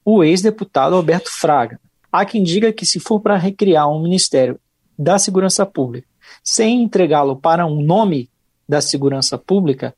o 0.06 0.24
ex-deputado 0.24 0.96
Alberto 0.96 1.30
Fraga. 1.30 1.78
Há 2.10 2.24
quem 2.24 2.42
diga 2.42 2.72
que 2.72 2.86
se 2.86 3.02
for 3.02 3.20
para 3.20 3.36
recriar 3.36 3.90
um 3.90 4.02
ministério 4.02 4.58
da 4.98 5.20
segurança 5.20 5.66
pública 5.66 6.08
sem 6.42 6.84
entregá-lo 6.84 7.36
para 7.36 7.66
um 7.66 7.82
nome 7.82 8.30
da 8.68 8.80
segurança 8.80 9.38
pública, 9.38 9.94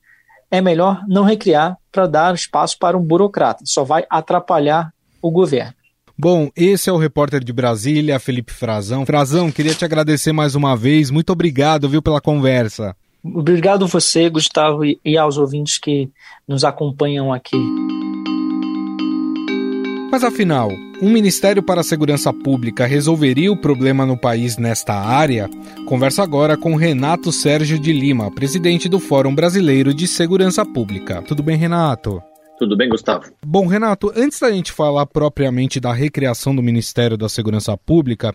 é 0.50 0.60
melhor 0.60 1.04
não 1.08 1.24
recriar 1.24 1.78
para 1.92 2.08
dar 2.08 2.34
espaço 2.34 2.80
para 2.80 2.98
um 2.98 3.04
burocrata. 3.04 3.64
Só 3.64 3.84
vai 3.84 4.08
atrapalhar 4.10 4.92
o 5.22 5.30
governo. 5.30 5.77
Bom, 6.20 6.50
esse 6.56 6.90
é 6.90 6.94
o 6.94 6.98
repórter 6.98 7.44
de 7.44 7.54
Brasília, 7.54 8.20
Felipe 8.20 8.52
Frazão. 8.52 9.06
Frazão, 9.06 9.52
queria 9.52 9.76
te 9.76 9.86
agradecer 9.86 10.32
mais 10.32 10.56
uma 10.56 10.76
vez. 10.76 11.12
Muito 11.12 11.32
obrigado, 11.32 11.88
viu, 11.88 12.02
pela 12.02 12.20
conversa. 12.20 12.96
Obrigado 13.24 13.86
a 13.86 13.88
você, 13.88 14.28
Gustavo, 14.28 14.82
e 14.84 15.18
aos 15.18 15.38
ouvintes 15.38 15.78
que 15.78 16.10
nos 16.48 16.64
acompanham 16.64 17.32
aqui. 17.32 17.58
Mas 20.10 20.24
afinal, 20.24 20.72
um 21.02 21.12
Ministério 21.12 21.62
para 21.62 21.82
a 21.82 21.84
Segurança 21.84 22.34
Pública 22.34 22.88
resolveria 22.88 23.52
o 23.52 23.58
problema 23.58 24.04
no 24.04 24.18
país 24.18 24.58
nesta 24.58 24.96
área? 24.96 25.48
Converso 25.86 26.24
agora 26.24 26.58
com 26.58 26.76
Renato 26.76 27.32
Sérgio 27.32 27.78
de 27.78 27.94
Lima, 27.94 28.34
presidente 28.34 28.90
do 28.90 29.00
Fórum 29.00 29.36
Brasileiro 29.36 29.94
de 29.94 30.08
Segurança 30.08 30.66
Pública. 30.66 31.22
Tudo 31.22 31.44
bem, 31.44 31.58
Renato? 31.58 32.24
Tudo 32.58 32.76
bem, 32.76 32.90
Gustavo? 32.90 33.32
Bom, 33.46 33.68
Renato, 33.68 34.12
antes 34.16 34.40
da 34.40 34.52
gente 34.52 34.72
falar 34.72 35.06
propriamente 35.06 35.80
da 35.80 35.94
recriação 35.94 36.56
do 36.56 36.64
Ministério 36.64 37.16
da 37.16 37.30
Segurança 37.30 37.78
Pública, 37.78 38.34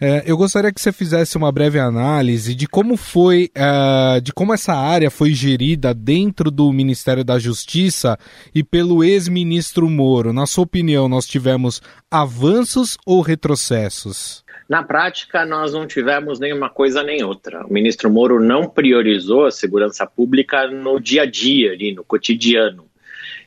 eh, 0.00 0.22
eu 0.24 0.36
gostaria 0.36 0.72
que 0.72 0.80
você 0.80 0.92
fizesse 0.92 1.36
uma 1.36 1.50
breve 1.50 1.80
análise 1.80 2.54
de 2.54 2.68
como 2.68 2.96
foi, 2.96 3.50
eh, 3.52 4.20
de 4.22 4.32
como 4.32 4.54
essa 4.54 4.72
área 4.72 5.10
foi 5.10 5.32
gerida 5.32 5.92
dentro 5.92 6.48
do 6.48 6.72
Ministério 6.72 7.24
da 7.24 7.40
Justiça 7.40 8.16
e 8.54 8.62
pelo 8.62 9.02
ex-ministro 9.02 9.90
Moro. 9.90 10.32
Na 10.32 10.46
sua 10.46 10.62
opinião, 10.62 11.08
nós 11.08 11.26
tivemos 11.26 11.82
avanços 12.08 12.96
ou 13.04 13.20
retrocessos? 13.20 14.44
Na 14.68 14.84
prática, 14.84 15.44
nós 15.44 15.72
não 15.72 15.88
tivemos 15.88 16.38
nenhuma 16.38 16.70
coisa 16.70 17.02
nem 17.02 17.24
outra. 17.24 17.66
O 17.66 17.72
ministro 17.72 18.08
Moro 18.08 18.40
não 18.40 18.68
priorizou 18.68 19.46
a 19.46 19.50
segurança 19.50 20.06
pública 20.06 20.68
no 20.68 21.00
dia 21.00 21.22
a 21.22 21.26
dia, 21.26 21.72
ali, 21.72 21.92
no 21.92 22.04
cotidiano 22.04 22.85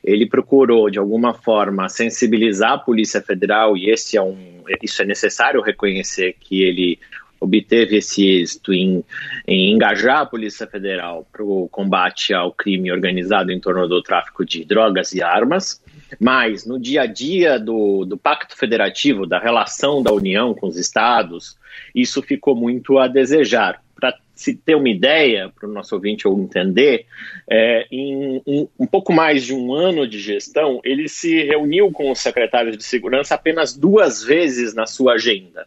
ele 0.02 0.26
procurou 0.26 0.90
de 0.90 0.98
alguma 0.98 1.34
forma 1.34 1.88
sensibilizar 1.88 2.72
a 2.72 2.78
Polícia 2.78 3.20
Federal 3.20 3.76
e 3.76 3.90
esse 3.90 4.16
é 4.16 4.22
um, 4.22 4.62
isso 4.82 5.02
é 5.02 5.04
necessário 5.04 5.60
reconhecer 5.60 6.36
que 6.40 6.62
ele 6.62 6.98
obteve 7.40 7.96
esse 7.96 8.26
êxito 8.26 8.72
em, 8.72 9.02
em 9.46 9.72
engajar 9.72 10.20
a 10.20 10.26
Polícia 10.26 10.66
Federal 10.66 11.26
para 11.32 11.42
o 11.42 11.68
combate 11.70 12.34
ao 12.34 12.52
crime 12.52 12.92
organizado 12.92 13.50
em 13.50 13.58
torno 13.58 13.88
do 13.88 14.02
tráfico 14.02 14.44
de 14.44 14.64
drogas 14.64 15.14
e 15.14 15.22
armas, 15.22 15.82
mas 16.20 16.66
no 16.66 16.78
dia 16.78 17.02
a 17.02 17.06
dia 17.06 17.58
do, 17.58 18.04
do 18.04 18.18
Pacto 18.18 18.56
Federativo, 18.56 19.26
da 19.26 19.38
relação 19.38 20.02
da 20.02 20.12
União 20.12 20.54
com 20.54 20.66
os 20.66 20.76
estados, 20.76 21.56
isso 21.94 22.20
ficou 22.20 22.54
muito 22.54 22.98
a 22.98 23.08
desejar 23.08 23.80
se 24.40 24.54
ter 24.54 24.74
uma 24.74 24.88
ideia, 24.88 25.52
para 25.54 25.68
o 25.68 25.72
nosso 25.72 25.94
ouvinte 25.94 26.26
ou 26.26 26.40
entender, 26.40 27.04
é, 27.46 27.86
em 27.92 28.40
um, 28.78 28.86
pouco 28.86 29.12
mais 29.12 29.44
de 29.44 29.52
um 29.52 29.74
ano 29.74 30.08
de 30.08 30.18
gestão, 30.18 30.80
ele 30.82 31.10
se 31.10 31.42
reuniu 31.42 31.92
com 31.92 32.10
os 32.10 32.20
secretários 32.20 32.74
de 32.74 32.82
segurança 32.82 33.34
apenas 33.34 33.76
duas 33.76 34.24
vezes 34.24 34.72
na 34.72 34.86
sua 34.86 35.12
agenda. 35.12 35.66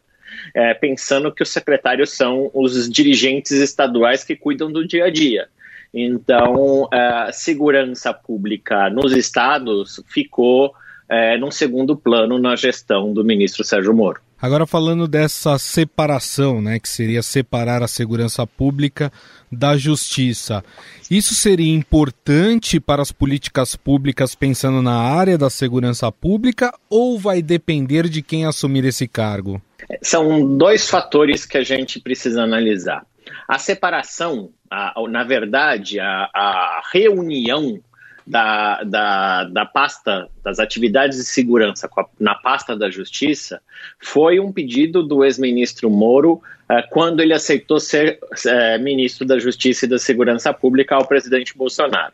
É, 0.56 0.74
pensando 0.74 1.32
que 1.32 1.44
os 1.44 1.50
secretários 1.50 2.14
são 2.14 2.50
os 2.52 2.90
dirigentes 2.90 3.52
estaduais 3.52 4.24
que 4.24 4.36
cuidam 4.36 4.72
do 4.72 4.88
dia 4.88 5.06
a 5.06 5.12
dia. 5.12 5.48
Então, 5.94 6.90
a 6.92 7.32
segurança 7.32 8.12
pública 8.12 8.90
nos 8.90 9.16
estados 9.16 10.04
ficou 10.08 10.74
é, 11.08 11.38
num 11.38 11.52
segundo 11.52 11.96
plano 11.96 12.40
na 12.40 12.56
gestão 12.56 13.14
do 13.14 13.24
ministro 13.24 13.64
Sérgio 13.64 13.94
Moro. 13.94 14.20
Agora 14.44 14.68
falando 14.68 15.08
dessa 15.08 15.58
separação, 15.58 16.62
né, 16.62 16.78
que 16.78 16.90
seria 16.90 17.24
separar 17.24 17.82
a 17.82 17.88
segurança 17.88 18.46
pública 18.46 19.10
da 19.50 19.78
justiça. 19.78 20.62
Isso 21.10 21.34
seria 21.34 21.74
importante 21.74 22.78
para 22.78 23.02
as 23.02 23.10
políticas 23.10 23.78
públicas 23.78 24.36
pensando 24.36 24.82
na 24.82 24.98
área 24.98 25.38
da 25.38 25.50
segurança 25.50 26.12
pública 26.12 26.74
ou 26.90 27.18
vai 27.18 27.42
depender 27.42 28.10
de 28.10 28.22
quem 28.22 28.46
assumir 28.46 28.84
esse 28.84 29.08
cargo? 29.08 29.62
São 30.02 30.58
dois 30.58 30.90
fatores 30.90 31.46
que 31.46 31.58
a 31.58 31.64
gente 31.64 32.02
precisa 32.02 32.44
analisar. 32.44 33.06
A 33.48 33.58
separação, 33.58 34.50
a, 34.70 34.94
na 35.10 35.24
verdade, 35.24 36.02
a, 36.02 36.30
a 36.34 36.82
reunião 36.92 37.80
da, 38.26 38.84
da, 38.84 39.44
da 39.46 39.66
pasta 39.66 40.30
das 40.44 40.60
atividades 40.60 41.18
de 41.18 41.26
segurança 41.26 41.90
a, 41.96 42.06
na 42.20 42.36
pasta 42.36 42.76
da 42.76 42.90
Justiça 42.90 43.62
foi 44.00 44.40
um 44.40 44.52
pedido 44.52 45.04
do 45.04 45.24
ex-ministro 45.24 45.90
Moro 45.90 46.42
uh, 46.70 46.90
quando 46.90 47.20
ele 47.20 47.34
aceitou 47.34 47.80
ser 47.80 48.20
uh, 48.22 48.82
ministro 48.82 49.26
da 49.26 49.38
Justiça 49.38 49.86
e 49.86 49.90
da 49.90 50.00
Segurança 50.00 50.54
Pública 50.54 50.96
ao 50.96 51.06
presidente 51.06 51.58
Bolsonaro. 51.58 52.14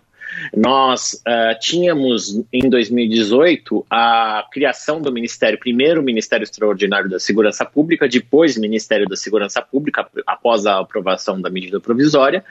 Nós 0.55 1.21
uh, 1.27 1.59
tínhamos 1.59 2.41
em 2.51 2.69
2018 2.69 3.85
a 3.89 4.47
criação 4.51 5.01
do 5.01 5.11
Ministério, 5.11 5.59
primeiro 5.59 6.03
Ministério 6.03 6.43
Extraordinário 6.43 7.09
da 7.09 7.19
Segurança 7.19 7.65
Pública, 7.65 8.07
depois 8.07 8.57
Ministério 8.57 9.07
da 9.07 9.15
Segurança 9.15 9.61
Pública, 9.61 10.07
após 10.25 10.65
a 10.65 10.79
aprovação 10.79 11.41
da 11.41 11.49
medida 11.49 11.79
provisória, 11.79 12.43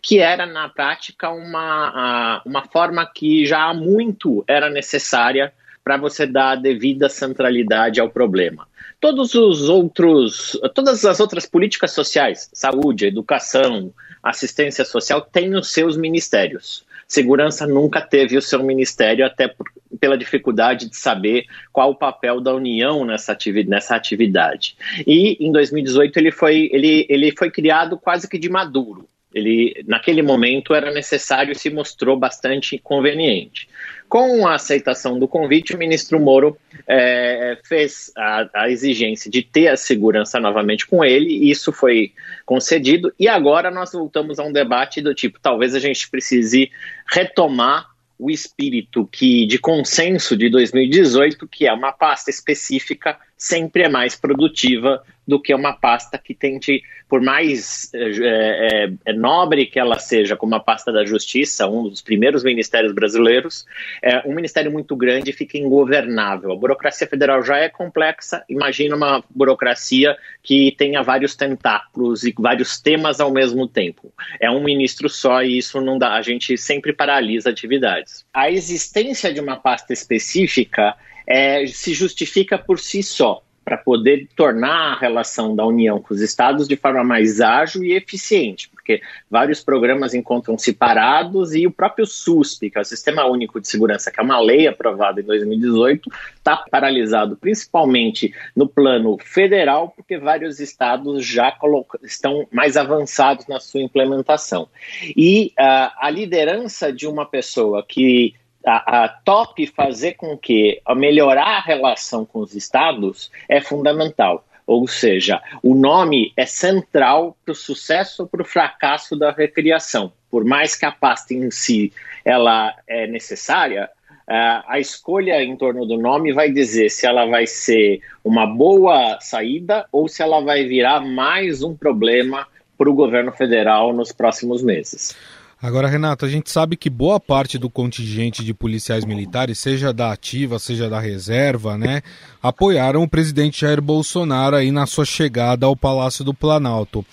que 0.00 0.18
era 0.18 0.46
na 0.46 0.68
prática 0.68 1.30
uma, 1.30 2.42
uma 2.44 2.62
forma 2.62 3.04
que 3.06 3.46
já 3.46 3.70
há 3.70 3.74
muito 3.74 4.44
era 4.46 4.70
necessária 4.70 5.52
para 5.84 5.96
você 5.96 6.26
dar 6.26 6.52
a 6.52 6.56
devida 6.56 7.08
centralidade 7.08 8.00
ao 8.00 8.08
problema. 8.08 8.66
Todos 9.00 9.34
os 9.34 9.68
outros, 9.68 10.58
todas 10.74 11.04
as 11.04 11.18
outras 11.18 11.44
políticas 11.44 11.90
sociais, 11.90 12.48
saúde, 12.52 13.06
educação, 13.06 13.92
assistência 14.22 14.84
social, 14.84 15.20
têm 15.20 15.54
os 15.56 15.72
seus 15.72 15.96
ministérios. 15.96 16.84
Segurança 17.12 17.66
nunca 17.66 18.00
teve 18.00 18.38
o 18.38 18.40
seu 18.40 18.62
ministério, 18.62 19.26
até 19.26 19.46
por, 19.46 19.70
pela 20.00 20.16
dificuldade 20.16 20.88
de 20.88 20.96
saber 20.96 21.44
qual 21.70 21.90
o 21.90 21.94
papel 21.94 22.40
da 22.40 22.54
União 22.54 23.04
nessa, 23.04 23.32
atividade, 23.32 23.68
nessa 23.68 23.94
atividade. 23.94 24.74
E 25.06 25.36
em 25.38 25.52
2018 25.52 26.16
ele 26.16 26.30
foi, 26.30 26.70
ele, 26.72 27.04
ele 27.10 27.30
foi 27.36 27.50
criado 27.50 27.98
quase 27.98 28.26
que 28.26 28.38
de 28.38 28.48
maduro. 28.48 29.06
Ele, 29.34 29.82
naquele 29.86 30.22
momento, 30.22 30.74
era 30.74 30.92
necessário 30.92 31.52
e 31.52 31.58
se 31.58 31.70
mostrou 31.70 32.16
bastante 32.16 32.78
conveniente. 32.78 33.68
Com 34.08 34.46
a 34.46 34.56
aceitação 34.56 35.18
do 35.18 35.26
convite, 35.26 35.74
o 35.74 35.78
ministro 35.78 36.20
Moro 36.20 36.58
é, 36.86 37.58
fez 37.64 38.12
a, 38.14 38.48
a, 38.54 38.70
exigência 38.70 39.30
de 39.30 39.42
ter 39.42 39.68
a 39.68 39.76
segurança 39.76 40.38
novamente 40.38 40.86
com 40.86 41.02
ele, 41.02 41.30
e 41.30 41.50
isso 41.50 41.72
foi 41.72 42.12
concedido, 42.44 43.12
e 43.18 43.26
agora 43.26 43.70
nós 43.70 43.92
voltamos 43.92 44.38
a 44.38 44.44
um 44.44 44.52
debate 44.52 45.00
do 45.00 45.14
tipo: 45.14 45.40
talvez 45.40 45.74
a 45.74 45.78
gente 45.78 46.10
precise 46.10 46.70
retomar 47.10 47.92
o 48.18 48.30
espírito 48.30 49.08
que 49.10 49.46
de 49.46 49.58
consenso 49.58 50.36
de 50.36 50.48
2018, 50.50 51.48
que 51.48 51.66
é 51.66 51.72
uma 51.72 51.90
pasta 51.90 52.30
específica, 52.30 53.18
sempre 53.42 53.82
é 53.82 53.88
mais 53.88 54.14
produtiva 54.14 55.02
do 55.26 55.40
que 55.40 55.52
uma 55.52 55.72
pasta 55.72 56.16
que 56.16 56.32
tente, 56.32 56.82
por 57.08 57.20
mais 57.20 57.90
é, 57.92 58.92
é, 59.04 59.12
nobre 59.12 59.66
que 59.66 59.80
ela 59.80 59.98
seja, 59.98 60.36
como 60.36 60.54
a 60.54 60.60
pasta 60.60 60.92
da 60.92 61.04
Justiça, 61.04 61.68
um 61.68 61.88
dos 61.88 62.00
primeiros 62.00 62.44
ministérios 62.44 62.92
brasileiros, 62.92 63.66
é 64.00 64.20
um 64.28 64.34
ministério 64.34 64.70
muito 64.70 64.94
grande 64.94 65.32
fica 65.32 65.58
ingovernável. 65.58 66.52
A 66.52 66.56
burocracia 66.56 67.06
federal 67.06 67.42
já 67.42 67.56
é 67.56 67.68
complexa, 67.68 68.44
imagina 68.48 68.94
uma 68.94 69.24
burocracia 69.28 70.16
que 70.40 70.72
tenha 70.78 71.02
vários 71.02 71.34
tentáculos 71.34 72.22
e 72.22 72.32
vários 72.38 72.80
temas 72.80 73.20
ao 73.20 73.32
mesmo 73.32 73.66
tempo. 73.66 74.12
É 74.40 74.48
um 74.48 74.62
ministro 74.62 75.08
só 75.08 75.42
e 75.42 75.58
isso 75.58 75.80
não 75.80 75.98
dá, 75.98 76.14
a 76.14 76.22
gente 76.22 76.56
sempre 76.56 76.92
paralisa 76.92 77.50
atividades. 77.50 78.24
A 78.32 78.48
existência 78.50 79.32
de 79.34 79.40
uma 79.40 79.56
pasta 79.56 79.92
específica 79.92 80.94
é, 81.26 81.66
se 81.66 81.94
justifica 81.94 82.58
por 82.58 82.78
si 82.78 83.02
só 83.02 83.42
para 83.64 83.76
poder 83.76 84.28
tornar 84.36 84.92
a 84.92 84.98
relação 84.98 85.54
da 85.54 85.64
União 85.64 86.00
com 86.00 86.12
os 86.12 86.20
estados 86.20 86.66
de 86.66 86.76
forma 86.76 87.04
mais 87.04 87.40
ágil 87.40 87.84
e 87.84 87.92
eficiente, 87.92 88.68
porque 88.68 89.00
vários 89.30 89.62
programas 89.62 90.14
encontram-se 90.14 90.72
parados 90.72 91.54
e 91.54 91.66
o 91.66 91.70
próprio 91.70 92.04
SUSP, 92.04 92.70
que 92.70 92.78
é 92.78 92.80
o 92.80 92.84
Sistema 92.84 93.24
Único 93.24 93.60
de 93.60 93.68
Segurança, 93.68 94.10
que 94.10 94.20
é 94.20 94.22
uma 94.22 94.40
lei 94.40 94.66
aprovada 94.66 95.20
em 95.20 95.24
2018, 95.24 96.10
está 96.34 96.56
paralisado 96.70 97.36
principalmente 97.36 98.34
no 98.56 98.68
plano 98.68 99.16
federal, 99.18 99.92
porque 99.96 100.18
vários 100.18 100.58
estados 100.58 101.24
já 101.24 101.56
estão 102.02 102.46
mais 102.50 102.76
avançados 102.76 103.46
na 103.46 103.60
sua 103.60 103.82
implementação. 103.82 104.68
E 105.16 105.52
uh, 105.58 105.92
a 105.98 106.10
liderança 106.10 106.92
de 106.92 107.06
uma 107.06 107.24
pessoa 107.24 107.84
que 107.86 108.34
a, 108.66 109.04
a 109.04 109.08
top 109.08 109.66
fazer 109.66 110.14
com 110.14 110.36
que 110.36 110.80
a 110.84 110.94
melhorar 110.94 111.58
a 111.58 111.60
relação 111.60 112.24
com 112.24 112.40
os 112.40 112.54
estados 112.54 113.30
é 113.48 113.60
fundamental. 113.60 114.44
Ou 114.66 114.86
seja, 114.86 115.42
o 115.62 115.74
nome 115.74 116.32
é 116.36 116.46
central 116.46 117.36
para 117.44 117.52
o 117.52 117.54
sucesso 117.54 118.22
ou 118.22 118.28
para 118.28 118.42
o 118.42 118.44
fracasso 118.44 119.16
da 119.16 119.30
recriação. 119.32 120.12
Por 120.30 120.44
mais 120.44 120.76
que 120.76 120.86
a 120.86 120.92
pasta 120.92 121.34
em 121.34 121.50
si 121.50 121.92
ela 122.24 122.74
é 122.86 123.06
necessária, 123.06 123.90
a 124.26 124.78
escolha 124.78 125.42
em 125.42 125.56
torno 125.56 125.84
do 125.84 125.98
nome 125.98 126.32
vai 126.32 126.50
dizer 126.50 126.88
se 126.88 127.06
ela 127.06 127.26
vai 127.26 127.46
ser 127.46 128.00
uma 128.24 128.46
boa 128.46 129.18
saída 129.20 129.86
ou 129.90 130.08
se 130.08 130.22
ela 130.22 130.40
vai 130.40 130.64
virar 130.64 131.00
mais 131.00 131.62
um 131.62 131.76
problema 131.76 132.46
para 132.78 132.88
o 132.88 132.94
governo 132.94 133.32
federal 133.32 133.92
nos 133.92 134.12
próximos 134.12 134.62
meses. 134.62 135.14
Agora, 135.62 135.86
Renato, 135.86 136.24
a 136.24 136.28
gente 136.28 136.50
sabe 136.50 136.76
que 136.76 136.90
boa 136.90 137.20
parte 137.20 137.56
do 137.56 137.70
contingente 137.70 138.44
de 138.44 138.52
policiais 138.52 139.04
militares, 139.04 139.60
seja 139.60 139.92
da 139.92 140.10
ativa, 140.10 140.58
seja 140.58 140.90
da 140.90 140.98
reserva, 140.98 141.78
né, 141.78 142.02
apoiaram 142.42 143.04
o 143.04 143.08
presidente 143.08 143.60
Jair 143.60 143.80
Bolsonaro 143.80 144.56
aí 144.56 144.72
na 144.72 144.86
sua 144.86 145.04
chegada 145.04 145.64
ao 145.64 145.76
Palácio 145.76 146.24
do 146.24 146.34
Planalto. 146.34 147.06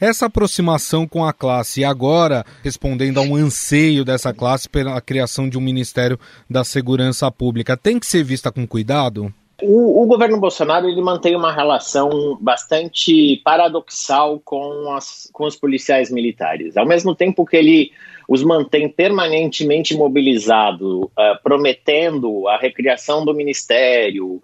Essa 0.00 0.26
aproximação 0.26 1.04
com 1.04 1.24
a 1.24 1.32
classe, 1.32 1.80
e 1.80 1.84
agora 1.84 2.46
respondendo 2.62 3.18
a 3.18 3.22
um 3.22 3.34
anseio 3.34 4.04
dessa 4.04 4.32
classe 4.32 4.68
pela 4.68 5.00
criação 5.00 5.48
de 5.48 5.58
um 5.58 5.60
Ministério 5.60 6.16
da 6.48 6.62
Segurança 6.62 7.28
Pública, 7.32 7.76
tem 7.76 7.98
que 7.98 8.06
ser 8.06 8.22
vista 8.22 8.52
com 8.52 8.64
cuidado? 8.68 9.34
O, 9.62 10.02
o, 10.02 10.06
governo 10.06 10.38
Bolsonaro 10.38 10.86
ele 10.86 11.00
mantém 11.00 11.34
uma 11.34 11.50
relação 11.50 12.36
bastante 12.40 13.40
paradoxal 13.42 14.38
com, 14.40 14.92
as, 14.94 15.30
com 15.32 15.46
os 15.46 15.56
policiais 15.56 16.10
militares. 16.10 16.76
Ao 16.76 16.86
mesmo 16.86 17.14
tempo 17.14 17.46
que 17.46 17.56
ele 17.56 17.92
os 18.28 18.42
mantém 18.42 18.88
permanentemente 18.88 19.96
mobilizados, 19.96 21.04
uh, 21.04 21.10
prometendo 21.42 22.48
a 22.48 22.58
recriação 22.58 23.24
do 23.24 23.34
ministério, 23.34 24.34
uh, 24.36 24.40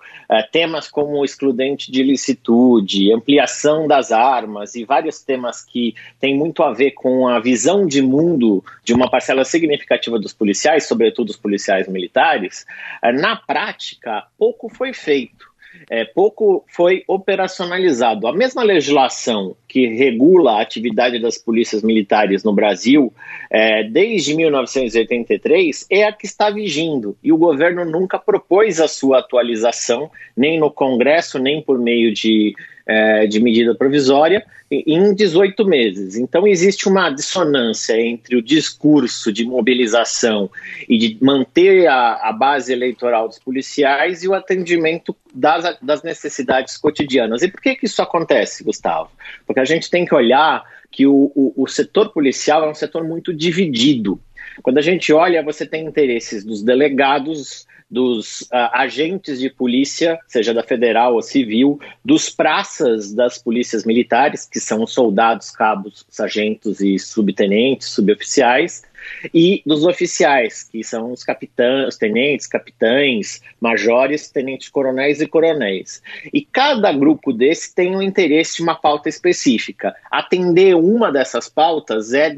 temas 0.50 0.88
como 0.88 1.18
o 1.18 1.24
excludente 1.24 1.90
de 1.90 2.02
licitude, 2.02 3.12
ampliação 3.12 3.88
das 3.88 4.12
armas 4.12 4.74
e 4.74 4.84
vários 4.84 5.22
temas 5.22 5.64
que 5.64 5.94
têm 6.20 6.36
muito 6.36 6.62
a 6.62 6.72
ver 6.72 6.92
com 6.92 7.26
a 7.28 7.40
visão 7.40 7.86
de 7.86 8.00
mundo 8.00 8.64
de 8.84 8.94
uma 8.94 9.10
parcela 9.10 9.44
significativa 9.44 10.18
dos 10.18 10.32
policiais, 10.32 10.86
sobretudo 10.86 11.30
os 11.30 11.36
policiais 11.36 11.88
militares, 11.88 12.64
uh, 13.04 13.12
na 13.12 13.36
prática, 13.36 14.24
pouco 14.38 14.68
foi 14.68 14.92
feito 14.92 15.51
é, 15.90 16.04
pouco 16.04 16.64
foi 16.68 17.02
operacionalizado. 17.06 18.26
A 18.26 18.32
mesma 18.32 18.62
legislação 18.62 19.56
que 19.68 19.86
regula 19.86 20.52
a 20.52 20.62
atividade 20.62 21.18
das 21.20 21.38
polícias 21.38 21.82
militares 21.82 22.44
no 22.44 22.52
Brasil 22.52 23.12
é, 23.50 23.84
desde 23.84 24.34
1983 24.34 25.86
é 25.90 26.04
a 26.04 26.12
que 26.12 26.26
está 26.26 26.50
vigindo 26.50 27.16
e 27.22 27.32
o 27.32 27.38
governo 27.38 27.84
nunca 27.84 28.18
propôs 28.18 28.80
a 28.80 28.88
sua 28.88 29.18
atualização, 29.18 30.10
nem 30.36 30.58
no 30.58 30.70
Congresso, 30.70 31.38
nem 31.38 31.62
por 31.62 31.78
meio 31.78 32.12
de 32.12 32.54
é, 32.86 33.26
de 33.26 33.40
medida 33.40 33.74
provisória 33.74 34.44
em 34.70 35.14
18 35.14 35.64
meses. 35.66 36.16
Então, 36.16 36.46
existe 36.46 36.88
uma 36.88 37.10
dissonância 37.10 38.00
entre 38.00 38.36
o 38.36 38.42
discurso 38.42 39.30
de 39.30 39.44
mobilização 39.44 40.50
e 40.88 40.96
de 40.96 41.18
manter 41.20 41.86
a, 41.86 42.28
a 42.28 42.32
base 42.32 42.72
eleitoral 42.72 43.28
dos 43.28 43.38
policiais 43.38 44.22
e 44.22 44.28
o 44.28 44.34
atendimento 44.34 45.14
das, 45.34 45.78
das 45.82 46.02
necessidades 46.02 46.78
cotidianas. 46.78 47.42
E 47.42 47.48
por 47.48 47.60
que, 47.60 47.74
que 47.74 47.86
isso 47.86 48.00
acontece, 48.00 48.64
Gustavo? 48.64 49.10
Porque 49.46 49.60
a 49.60 49.64
gente 49.64 49.90
tem 49.90 50.06
que 50.06 50.14
olhar 50.14 50.64
que 50.90 51.06
o, 51.06 51.32
o, 51.34 51.52
o 51.56 51.66
setor 51.66 52.10
policial 52.10 52.64
é 52.64 52.70
um 52.70 52.74
setor 52.74 53.04
muito 53.04 53.32
dividido. 53.32 54.20
Quando 54.60 54.78
a 54.78 54.82
gente 54.82 55.12
olha, 55.12 55.42
você 55.42 55.64
tem 55.64 55.86
interesses 55.86 56.44
dos 56.44 56.62
delegados 56.62 57.66
dos 57.92 58.40
uh, 58.42 58.72
agentes 58.72 59.38
de 59.38 59.50
polícia, 59.50 60.18
seja 60.26 60.54
da 60.54 60.62
federal 60.62 61.14
ou 61.14 61.20
civil, 61.20 61.78
dos 62.02 62.30
praças 62.30 63.12
das 63.12 63.36
polícias 63.36 63.84
militares, 63.84 64.48
que 64.50 64.58
são 64.58 64.86
soldados, 64.86 65.50
cabos, 65.50 66.06
sargentos 66.08 66.80
e 66.80 66.98
subtenentes, 66.98 67.88
suboficiais, 67.88 68.82
e 69.32 69.62
dos 69.64 69.84
oficiais, 69.84 70.62
que 70.64 70.82
são 70.82 71.12
os 71.12 71.24
capitães, 71.24 71.88
os 71.88 71.96
tenentes, 71.96 72.46
capitães, 72.46 73.42
majores, 73.60 74.30
tenentes 74.30 74.68
coronéis 74.68 75.20
e 75.20 75.26
coronéis. 75.26 76.02
E 76.32 76.42
cada 76.42 76.92
grupo 76.92 77.32
desse 77.32 77.74
tem 77.74 77.94
um 77.96 78.02
interesse 78.02 78.60
em 78.60 78.64
uma 78.64 78.74
pauta 78.74 79.08
específica. 79.08 79.94
Atender 80.10 80.74
uma 80.74 81.10
dessas 81.10 81.48
pautas 81.48 82.12
é 82.12 82.36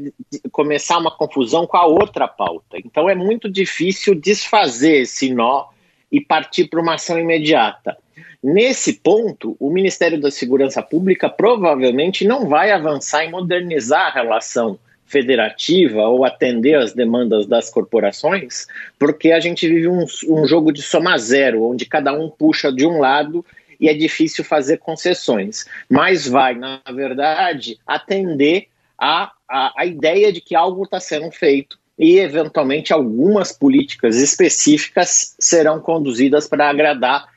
começar 0.51 0.97
uma 0.97 1.11
confusão 1.11 1.65
com 1.65 1.77
a 1.77 1.85
outra 1.85 2.27
pauta. 2.27 2.77
Então 2.77 3.09
é 3.09 3.15
muito 3.15 3.49
difícil 3.49 4.15
desfazer 4.15 5.01
esse 5.01 5.33
nó 5.33 5.67
e 6.11 6.21
partir 6.21 6.65
para 6.65 6.81
uma 6.81 6.95
ação 6.95 7.19
imediata. 7.19 7.97
Nesse 8.41 8.93
ponto, 8.93 9.57
o 9.59 9.71
Ministério 9.71 10.21
da 10.21 10.29
Segurança 10.29 10.81
Pública 10.81 11.27
provavelmente 11.27 12.25
não 12.25 12.47
vai 12.47 12.71
avançar 12.71 13.25
em 13.25 13.31
modernizar 13.31 14.07
a 14.07 14.11
relação 14.11 14.77
federativa 15.05 16.01
ou 16.07 16.25
atender 16.25 16.75
às 16.75 16.93
demandas 16.93 17.45
das 17.45 17.69
corporações, 17.69 18.67
porque 18.97 19.31
a 19.31 19.39
gente 19.39 19.67
vive 19.67 19.87
um, 19.87 20.05
um 20.27 20.47
jogo 20.47 20.71
de 20.71 20.81
soma 20.81 21.17
zero, 21.17 21.63
onde 21.63 21.85
cada 21.85 22.11
um 22.13 22.29
puxa 22.29 22.71
de 22.71 22.85
um 22.85 22.99
lado 22.99 23.45
e 23.79 23.87
é 23.89 23.93
difícil 23.93 24.43
fazer 24.43 24.77
concessões. 24.77 25.65
Mas 25.89 26.27
vai, 26.27 26.55
na 26.55 26.81
verdade, 26.93 27.77
atender 27.85 28.67
a, 28.97 29.31
a, 29.47 29.73
a 29.77 29.85
ideia 29.85 30.31
de 30.31 30.41
que 30.41 30.55
algo 30.55 30.83
está 30.83 30.99
sendo 30.99 31.31
feito 31.31 31.77
e, 31.97 32.17
eventualmente, 32.17 32.91
algumas 32.91 33.51
políticas 33.51 34.17
específicas 34.17 35.35
serão 35.39 35.79
conduzidas 35.79 36.47
para 36.47 36.69
agradar 36.69 37.33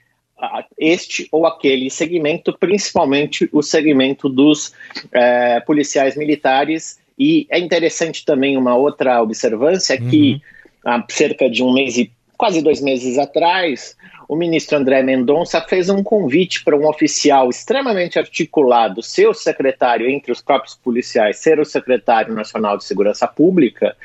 este 0.79 1.29
ou 1.33 1.47
aquele 1.47 1.91
segmento, 1.91 2.57
principalmente 2.57 3.49
o 3.53 3.63
segmento 3.63 4.29
dos 4.29 4.73
é, 5.13 5.61
policiais 5.61 6.17
militares. 6.17 6.98
E 7.19 7.47
é 7.51 7.59
interessante 7.59 8.25
também 8.25 8.57
uma 8.57 8.77
outra 8.77 9.21
observância 9.21 10.01
uhum. 10.01 10.09
que 10.09 10.43
há 10.85 11.05
cerca 11.09 11.51
de 11.51 11.63
um 11.63 11.73
mês 11.73 11.97
e 11.99 12.13
quase 12.37 12.63
dois 12.63 12.81
meses 12.81 13.19
atrás, 13.19 13.97
o 14.29 14.37
ministro 14.37 14.77
André 14.77 15.03
Mendonça 15.03 15.59
fez 15.63 15.89
um 15.89 16.03
convite 16.03 16.63
para 16.63 16.77
um 16.77 16.87
oficial 16.87 17.49
extremamente 17.49 18.19
articulado, 18.19 19.03
seu 19.03 19.33
secretário 19.33 20.07
entre 20.07 20.31
os 20.31 20.43
próprios 20.43 20.75
policiais, 20.75 21.39
ser 21.39 21.59
o 21.59 21.65
secretário 21.65 22.35
nacional 22.35 22.77
de 22.77 22.85
segurança 22.85 23.27
pública, 23.27 23.97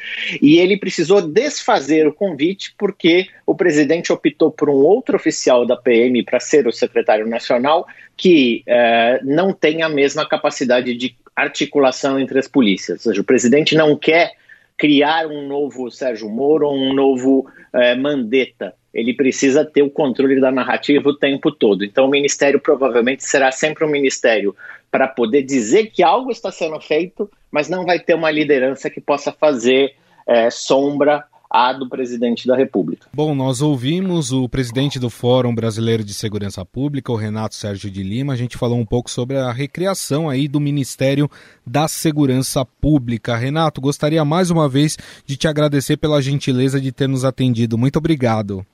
e 0.42 0.58
ele 0.58 0.78
precisou 0.78 1.22
desfazer 1.22 2.08
o 2.08 2.14
convite 2.14 2.74
porque 2.78 3.28
o 3.46 3.54
presidente 3.54 4.14
optou 4.14 4.50
por 4.50 4.70
um 4.70 4.76
outro 4.76 5.18
oficial 5.18 5.66
da 5.66 5.76
PM 5.76 6.24
para 6.24 6.40
ser 6.40 6.66
o 6.68 6.72
secretário 6.72 7.28
nacional 7.28 7.86
que 8.16 8.64
eh, 8.66 9.20
não 9.24 9.52
tem 9.52 9.82
a 9.82 9.90
mesma 9.90 10.26
capacidade 10.26 10.96
de 10.96 11.16
articulação 11.36 12.18
entre 12.18 12.40
as 12.40 12.48
polícias. 12.48 13.06
Ou 13.06 13.12
seja, 13.12 13.22
o 13.22 13.26
presidente 13.26 13.76
não 13.76 13.98
quer 13.98 14.32
criar 14.78 15.28
um 15.28 15.48
novo 15.48 15.92
Sérgio 15.92 16.30
Moro 16.30 16.68
ou 16.68 16.76
um 16.76 16.94
novo 16.94 17.46
eh, 17.74 17.96
Mandetta 17.96 18.74
ele 18.94 19.14
precisa 19.14 19.66
ter 19.66 19.82
o 19.82 19.90
controle 19.90 20.40
da 20.40 20.52
narrativa 20.52 21.10
o 21.10 21.18
tempo 21.18 21.52
todo. 21.52 21.84
Então, 21.84 22.06
o 22.06 22.10
ministério 22.10 22.60
provavelmente 22.60 23.24
será 23.24 23.52
sempre 23.52 23.84
um 23.84 23.90
ministério 23.90 24.56
para 24.92 25.08
poder 25.08 25.42
dizer 25.42 25.88
que 25.88 26.04
algo 26.04 26.30
está 26.30 26.52
sendo 26.52 26.80
feito, 26.80 27.30
mas 27.52 27.68
não 27.68 27.86
vai 27.86 28.00
ter 28.00 28.14
uma 28.14 28.30
liderança 28.30 28.90
que 28.90 29.02
possa 29.02 29.32
fazer 29.32 29.96
é, 30.28 30.52
sombra 30.52 31.26
à 31.50 31.74
do 31.74 31.88
presidente 31.90 32.48
da 32.48 32.56
República. 32.56 33.08
Bom, 33.14 33.34
nós 33.36 33.62
ouvimos 33.62 34.32
o 34.32 34.48
presidente 34.48 35.00
do 35.00 35.10
Fórum 35.10 35.54
Brasileiro 35.54 36.04
de 36.04 36.14
Segurança 36.14 36.66
Pública, 36.66 37.12
o 37.12 37.16
Renato 37.16 37.56
Sérgio 37.56 37.92
de 37.92 38.02
Lima. 38.02 38.34
A 38.34 38.36
gente 38.36 38.58
falou 38.58 38.78
um 38.78 38.86
pouco 38.86 39.10
sobre 39.10 39.38
a 39.38 39.52
recriação 39.52 40.30
aí 40.30 40.48
do 40.48 40.60
Ministério 40.60 41.30
da 41.66 41.88
Segurança 41.88 42.66
Pública. 42.66 43.36
Renato, 43.36 43.82
gostaria 43.82 44.26
mais 44.26 44.50
uma 44.50 44.68
vez 44.68 44.98
de 45.26 45.38
te 45.38 45.48
agradecer 45.48 45.98
pela 45.98 46.22
gentileza 46.22 46.82
de 46.82 46.92
ter 46.92 47.08
nos 47.08 47.24
atendido. 47.24 47.78
Muito 47.78 47.98
obrigado. 47.98 48.66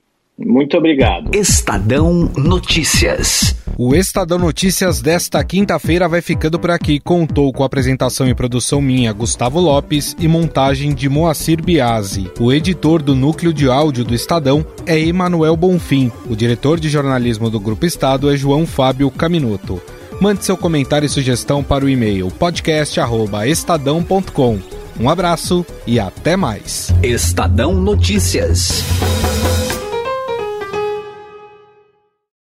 Muito 0.45 0.77
obrigado. 0.77 1.35
Estadão 1.35 2.31
Notícias. 2.37 3.55
O 3.77 3.95
Estadão 3.95 4.37
Notícias 4.37 5.01
desta 5.01 5.43
quinta-feira 5.43 6.07
vai 6.07 6.21
ficando 6.21 6.59
por 6.59 6.69
aqui. 6.71 6.99
Contou 6.99 7.51
com 7.53 7.63
apresentação 7.63 8.27
e 8.27 8.33
produção 8.33 8.81
minha, 8.81 9.13
Gustavo 9.13 9.59
Lopes, 9.59 10.15
e 10.19 10.27
montagem 10.27 10.93
de 10.93 11.07
Moacir 11.07 11.63
Biasi. 11.63 12.29
O 12.39 12.51
editor 12.51 13.01
do 13.01 13.15
núcleo 13.15 13.53
de 13.53 13.69
áudio 13.69 14.03
do 14.03 14.13
Estadão 14.13 14.65
é 14.85 14.99
Emanuel 14.99 15.55
Bonfim. 15.55 16.11
O 16.29 16.35
diretor 16.35 16.77
de 16.79 16.89
jornalismo 16.89 17.49
do 17.49 17.59
Grupo 17.59 17.85
Estado 17.85 18.31
é 18.31 18.37
João 18.37 18.65
Fábio 18.65 19.09
Caminoto. 19.11 19.81
Mande 20.19 20.43
seu 20.43 20.57
comentário 20.57 21.05
e 21.05 21.09
sugestão 21.09 21.63
para 21.63 21.85
o 21.85 21.89
e-mail 21.89 22.29
podcast@estadão.com. 22.31 24.59
Um 24.99 25.09
abraço 25.09 25.65
e 25.87 25.97
até 25.97 26.35
mais. 26.35 26.93
Estadão 27.01 27.73
Notícias. 27.73 28.83